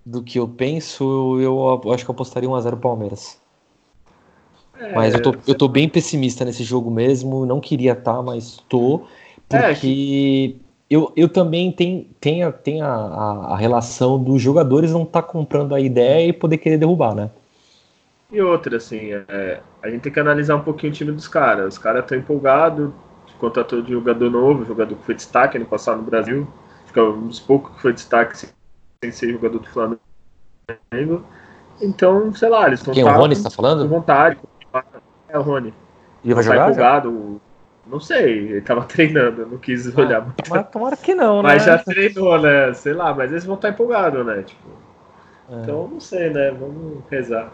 [0.05, 3.41] do que eu penso, eu acho que eu apostaria 1x0 Palmeiras.
[4.79, 8.23] É, mas eu tô, eu tô bem pessimista nesse jogo mesmo, não queria estar, tá,
[8.23, 9.07] mas tô,
[9.49, 10.62] é, porque é,
[10.93, 15.29] eu, eu também tenho, tenho, tenho a, a, a, relação dos jogadores não estar tá
[15.29, 17.31] comprando a ideia e poder querer derrubar, né?
[18.31, 21.75] E outra, assim, é, a gente tem que analisar um pouquinho o time dos caras.
[21.75, 22.91] Os caras estão empolgados,
[23.39, 26.47] contratou de jogador novo, jogador que foi destaque ano passado no Brasil.
[26.85, 29.99] Acho que é um dos poucos que foi destaque sem ser jogador do Flamengo.
[31.81, 33.89] Então, sei lá, eles estão Quem, o Rony está falando?
[33.89, 34.39] com vontade.
[35.29, 35.73] É o Rony.
[36.23, 36.75] Ele vai tá jogar?
[36.75, 37.03] já?
[37.87, 40.41] Não sei, ele tava treinando, não quis olhar muito.
[40.47, 41.49] Ah, Mas tomara que não, né?
[41.51, 42.73] Mas já treinou, né?
[42.75, 44.43] Sei lá, mas eles vão estar empolgados, né?
[44.43, 44.69] Tipo,
[45.51, 45.63] É.
[45.63, 46.51] Então, não sei, né?
[46.53, 47.53] Vamos rezar.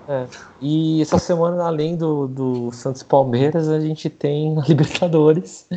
[0.61, 5.69] E essa semana, além do, do Santos Palmeiras, a gente tem a Libertadores,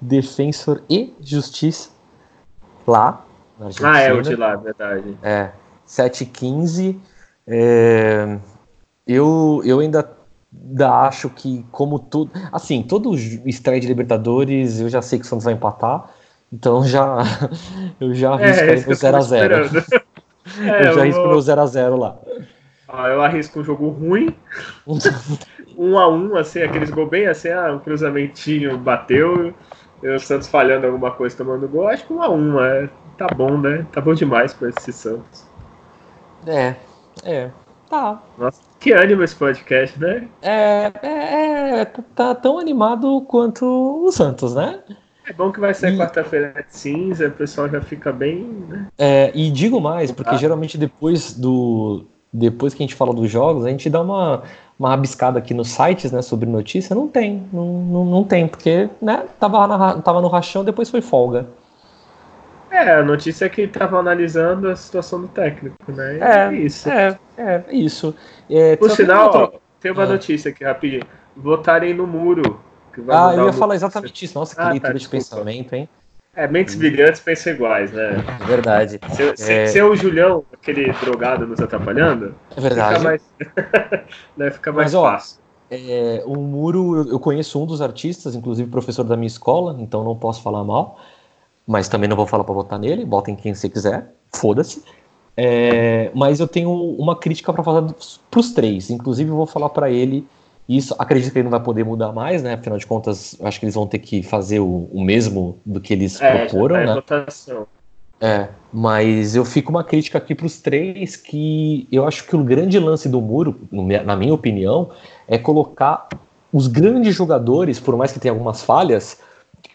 [0.00, 1.90] Defensor e Justiça
[2.86, 3.24] lá.
[3.82, 5.18] Ah, é o de lá, verdade.
[5.22, 5.50] É,
[5.86, 6.96] 7h15.
[7.46, 8.38] É,
[9.06, 10.17] eu, eu ainda,
[10.68, 12.32] ainda acho que, como tudo.
[12.52, 16.10] Assim, todo estreia de Libertadores, eu já sei que o Santos vai empatar.
[16.52, 17.18] Então já,
[18.00, 19.64] eu já arrisco É, no eu tô 0x0.
[19.64, 19.84] esperando.
[20.66, 22.16] É, eu já arrisco vou- meu 0x0 lá.
[22.88, 24.34] Ó, eu arrisco um jogo ruim,
[25.76, 29.52] um a um, assim, aqueles gols bem assim, ah, um cruzamentinho bateu,
[30.02, 32.88] o Santos falhando alguma coisa tomando gol, acho que um a um, é,
[33.18, 33.84] tá bom, né?
[33.92, 35.44] Tá bom demais pra esse Santos.
[36.46, 36.74] É,
[37.24, 37.50] é.
[37.88, 38.20] Tá.
[38.36, 40.28] Nossa, que ânimo esse podcast, né?
[40.42, 41.84] É, é, é,
[42.14, 43.64] tá tão animado quanto
[44.04, 44.80] o Santos, né?
[45.26, 48.86] É bom que vai ser E- quarta-feira de cinza, o pessoal já fica bem, né?
[48.98, 50.38] É, e digo mais, porque Ah.
[50.38, 52.04] geralmente depois do.
[52.30, 54.42] Depois que a gente fala dos jogos, a gente dá uma,
[54.78, 56.94] uma rabiscada aqui nos sites, né, sobre notícia.
[56.94, 61.00] Não tem, não, não, não tem, porque, né, tava, na, tava no rachão, depois foi
[61.00, 61.46] folga.
[62.70, 66.18] É, a notícia é que tava analisando a situação do técnico, né?
[66.18, 66.88] E É, isso.
[66.88, 68.14] É, é, é isso.
[68.48, 70.06] É, Por tem sinal, outra- ó, tem uma É.
[70.06, 71.02] notícia aqui rapidinho.
[71.36, 72.60] Votarem no muro.
[73.08, 74.38] Ah, eu ia falar exatamente isso.
[74.38, 75.88] Nossa, que Ah, leitura tá, de pensamento, hein?
[76.34, 78.16] É, mentes brilhantes pensam iguais, né?
[78.40, 79.00] É verdade.
[79.12, 79.66] Se, se, É.
[79.66, 82.94] se o Julião, aquele drogado, nos atrapalhando, É verdade.
[82.96, 83.22] fica mais,
[84.36, 85.38] né, fica mais Mas, ó, fácil.
[85.70, 90.16] É, o Muro, eu conheço um dos artistas, inclusive professor da minha escola, então não
[90.16, 90.98] posso falar mal,
[91.68, 94.82] mas também não vou falar pra votar nele, botem quem você quiser, foda-se.
[95.36, 99.68] É, mas eu tenho uma crítica pra fazer dos- pros três, inclusive eu vou falar
[99.68, 100.26] pra ele
[100.68, 102.54] isso, acredito que ele não vai poder mudar mais, né?
[102.54, 105.92] Afinal de contas, acho que eles vão ter que fazer o, o mesmo do que
[105.92, 106.94] eles É, proporam, tá né?
[106.94, 107.66] votação.
[108.20, 112.42] É, mas eu fico uma crítica aqui para os três que eu acho que o
[112.42, 114.90] grande lance do muro, na minha opinião,
[115.28, 116.08] é colocar
[116.52, 119.20] os grandes jogadores, por mais que tenha algumas falhas,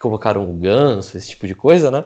[0.04, 2.04] colocaram o Ganso, esse tipo de coisa, né?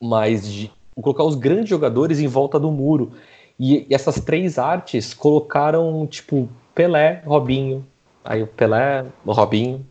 [0.00, 3.12] Mas de colocar os grandes jogadores em volta do muro.
[3.60, 7.84] E, e essas três artes colocaram, tipo, Pelé, Robinho,
[8.24, 9.84] aí o Pelé, o Robinho,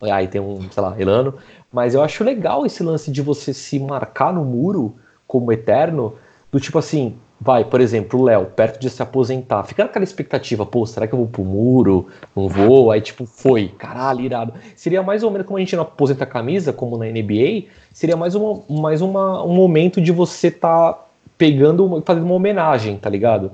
[0.00, 1.34] aí tem um, sei lá, Elano.
[1.70, 4.96] Mas eu acho legal esse lance de você se marcar no muro
[5.26, 6.14] como eterno,
[6.50, 10.64] do tipo assim, vai, por exemplo, o Léo, perto de se aposentar, fica naquela expectativa,
[10.64, 12.08] pô, será que eu vou pro muro?
[12.34, 12.90] Não vou?
[12.90, 14.54] Aí, tipo, foi, caralho, irado.
[14.76, 18.16] Seria mais ou menos como a gente não aposenta a camisa, como na NBA, seria
[18.16, 20.98] mais, uma, mais uma, um momento de você tá
[21.36, 23.50] pegando, fazendo uma homenagem, tá ligado?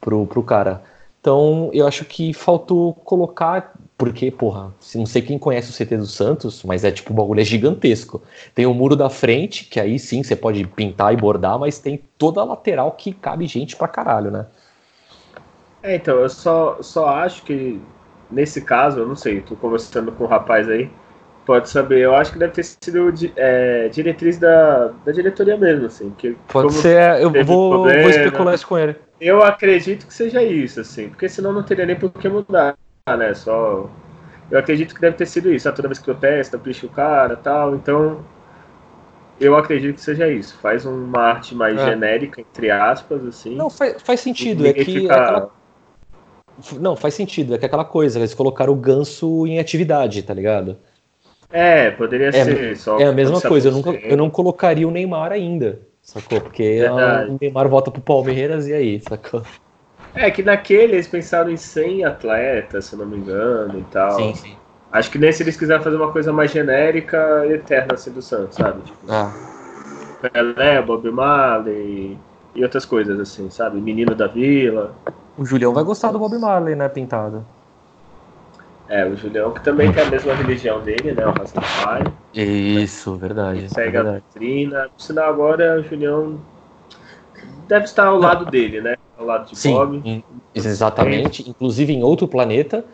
[0.00, 0.82] Pro, pro cara.
[1.20, 3.72] Então, eu acho que faltou colocar,
[4.02, 7.14] porque, porra, se- não sei quem conhece o CT do Santos, mas é tipo, o
[7.14, 8.20] bagulho é gigantesco.
[8.52, 12.02] Tem o muro da frente, que aí sim você pode pintar e bordar, mas tem
[12.18, 14.46] toda a lateral que cabe gente pra caralho, né?
[15.84, 17.80] É, então, eu só, só acho que
[18.28, 20.90] nesse caso, eu não sei, tô conversando com o rapaz aí,
[21.46, 26.10] pode saber, eu acho que deve ter sido é, diretriz da, da diretoria mesmo, assim.
[26.18, 28.10] Que, Pode como ser, eu teve vou, vou problema.
[28.10, 28.96] especular isso com ele.
[29.20, 32.74] Eu acredito que seja isso, assim, porque senão não teria nem por que mudar,
[33.08, 33.34] né?
[33.34, 33.90] Só.
[34.50, 35.68] Eu acredito que deve ter sido isso.
[35.68, 37.74] Ah, toda vez que protesta, picha o cara tal.
[37.74, 38.24] Então,
[39.40, 40.56] eu acredito que seja isso.
[40.58, 41.86] Faz uma arte mais É.
[41.86, 43.56] genérica, entre aspas, assim.
[43.56, 45.50] Não, faz, faz sentido, é que fica- é aquela-
[46.78, 50.34] Não, faz sentido, é que é aquela coisa, eles colocaram o ganso em atividade, tá
[50.34, 50.76] ligado?
[51.50, 52.98] É, poderia É, ser só.
[53.00, 56.40] É a mesma coisa, eu, nunca, eu não colocaria o Neymar ainda, sacou?
[56.42, 57.30] Porque Verdade.
[57.30, 59.42] ah, o Neymar volta pro Palmeiras e aí, sacou?
[60.14, 64.16] É que naquele eles pensaram em 100 atletas, se eu não me engano, e tal.
[64.18, 64.56] Sim, sim.
[64.92, 68.56] Acho que nesse eles quiseram fazer uma coisa mais genérica e eterna assim do Santos,
[68.56, 68.82] sabe?
[68.82, 69.30] Tipo, Ah,
[70.20, 72.18] Pelé, Bob Marley
[72.54, 73.80] e outras coisas assim, sabe?
[73.80, 74.92] Menino da Vila.
[75.38, 77.44] o Julião vai gostar do Bob Marley, né, pintado.
[78.88, 81.26] É, o Julião, que também tem a mesma religião dele, né?
[81.26, 82.12] O Rastafari.
[82.34, 83.66] Isso, verdade.
[83.70, 84.24] Segue é a verdade.
[84.34, 84.88] doutrina.
[84.94, 86.38] Por sinal, agora o Julião
[87.66, 88.96] deve estar ao lado dele, né?
[89.24, 90.24] Lado de Sim, Bob.
[90.54, 91.48] exatamente.
[91.48, 92.84] Inclusive em outro planeta.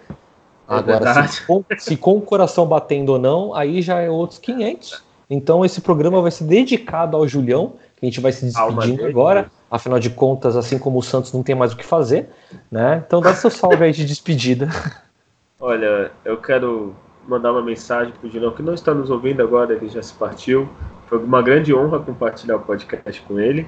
[0.69, 4.39] É Agora, se com, se com o coração batendo ou não, aí já é outros
[4.39, 5.03] 500.
[5.31, 9.51] Então esse programa vai ser dedicado ao Julião, que a gente vai se despedindo agora.
[9.71, 12.31] Afinal de contas, assim como o Santos não tem mais o que fazer,
[12.71, 13.03] né?
[13.07, 14.69] Então dá seu salve aí de despedida.
[15.61, 16.95] Olha, eu quero
[17.27, 20.69] mandar uma mensagem pro Julião, que não está nos ouvindo agora, ele já se partiu.
[21.07, 23.67] Foi uma grande honra compartilhar o podcast com ele.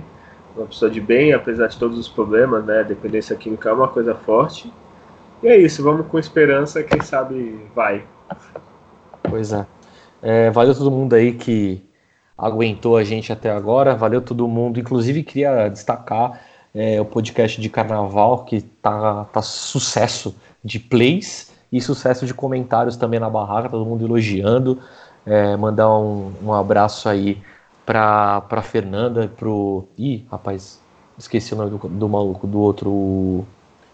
[0.57, 2.84] Uma pessoa de bem, apesar de todos os problemas, né?
[2.84, 4.72] Dependência química é uma coisa forte.
[5.42, 8.05] E é isso, vamos com esperança, quem sabe vai.
[9.22, 9.66] Pois é.
[10.22, 11.82] é valeu todo mundo aí que
[12.36, 14.78] aguentou a gente até agora, valeu todo mundo.
[14.78, 16.40] Inclusive, queria destacar
[16.74, 20.34] é, o podcast de carnaval, que tá, tá sucesso
[20.64, 24.78] de plays e sucesso de comentários também na barraca, todo mundo elogiando.
[25.26, 27.40] É, mandar um, um abraço aí
[27.91, 29.88] pra, pra Fernanda, pro.
[29.99, 30.80] Ih, rapaz,
[31.18, 33.45] esqueci o nome do, do maluco, do outro.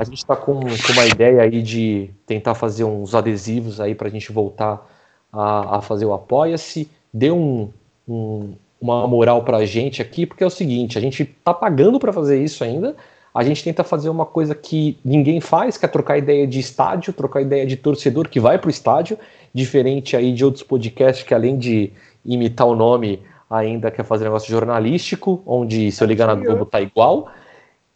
[0.00, 4.08] A gente está com, com, uma ideia aí de tentar fazer uns adesivos aí para
[4.08, 4.84] a gente voltar
[5.32, 6.90] a, a, fazer o Apoia-se.
[7.14, 7.68] Dê um,
[8.08, 12.00] um, uma moral para a gente aqui, porque é o seguinte, a gente tá pagando
[12.00, 12.96] para fazer isso ainda,
[13.34, 17.12] a gente tenta fazer uma coisa que ninguém faz, que é trocar ideia de estádio,
[17.12, 19.18] trocar ideia de torcedor que vai para o estádio,
[19.54, 21.92] diferente aí de outros podcasts que além de
[22.24, 26.80] imitar o nome ainda quer fazer negócio jornalístico, onde se eu ligar na Globo tá
[26.80, 27.28] igual.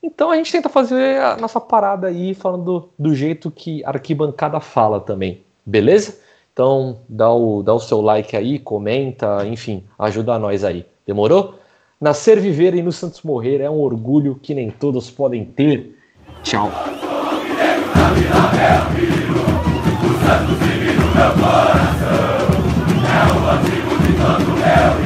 [0.03, 4.61] Então a gente tenta fazer a nossa parada aí falando do, jeito que a arquibancada
[4.61, 6.19] fala também, beleza?
[6.53, 10.85] Então dá o, dá o seu like aí, comenta, enfim, ajuda nós aí.
[11.07, 11.55] Demorou?
[12.01, 15.97] Nascer, viver e no Santos morrer é um orgulho que nem todos podem ter.
[16.43, 16.71] Tchau.
[23.07, 25.04] É o antigo de tanto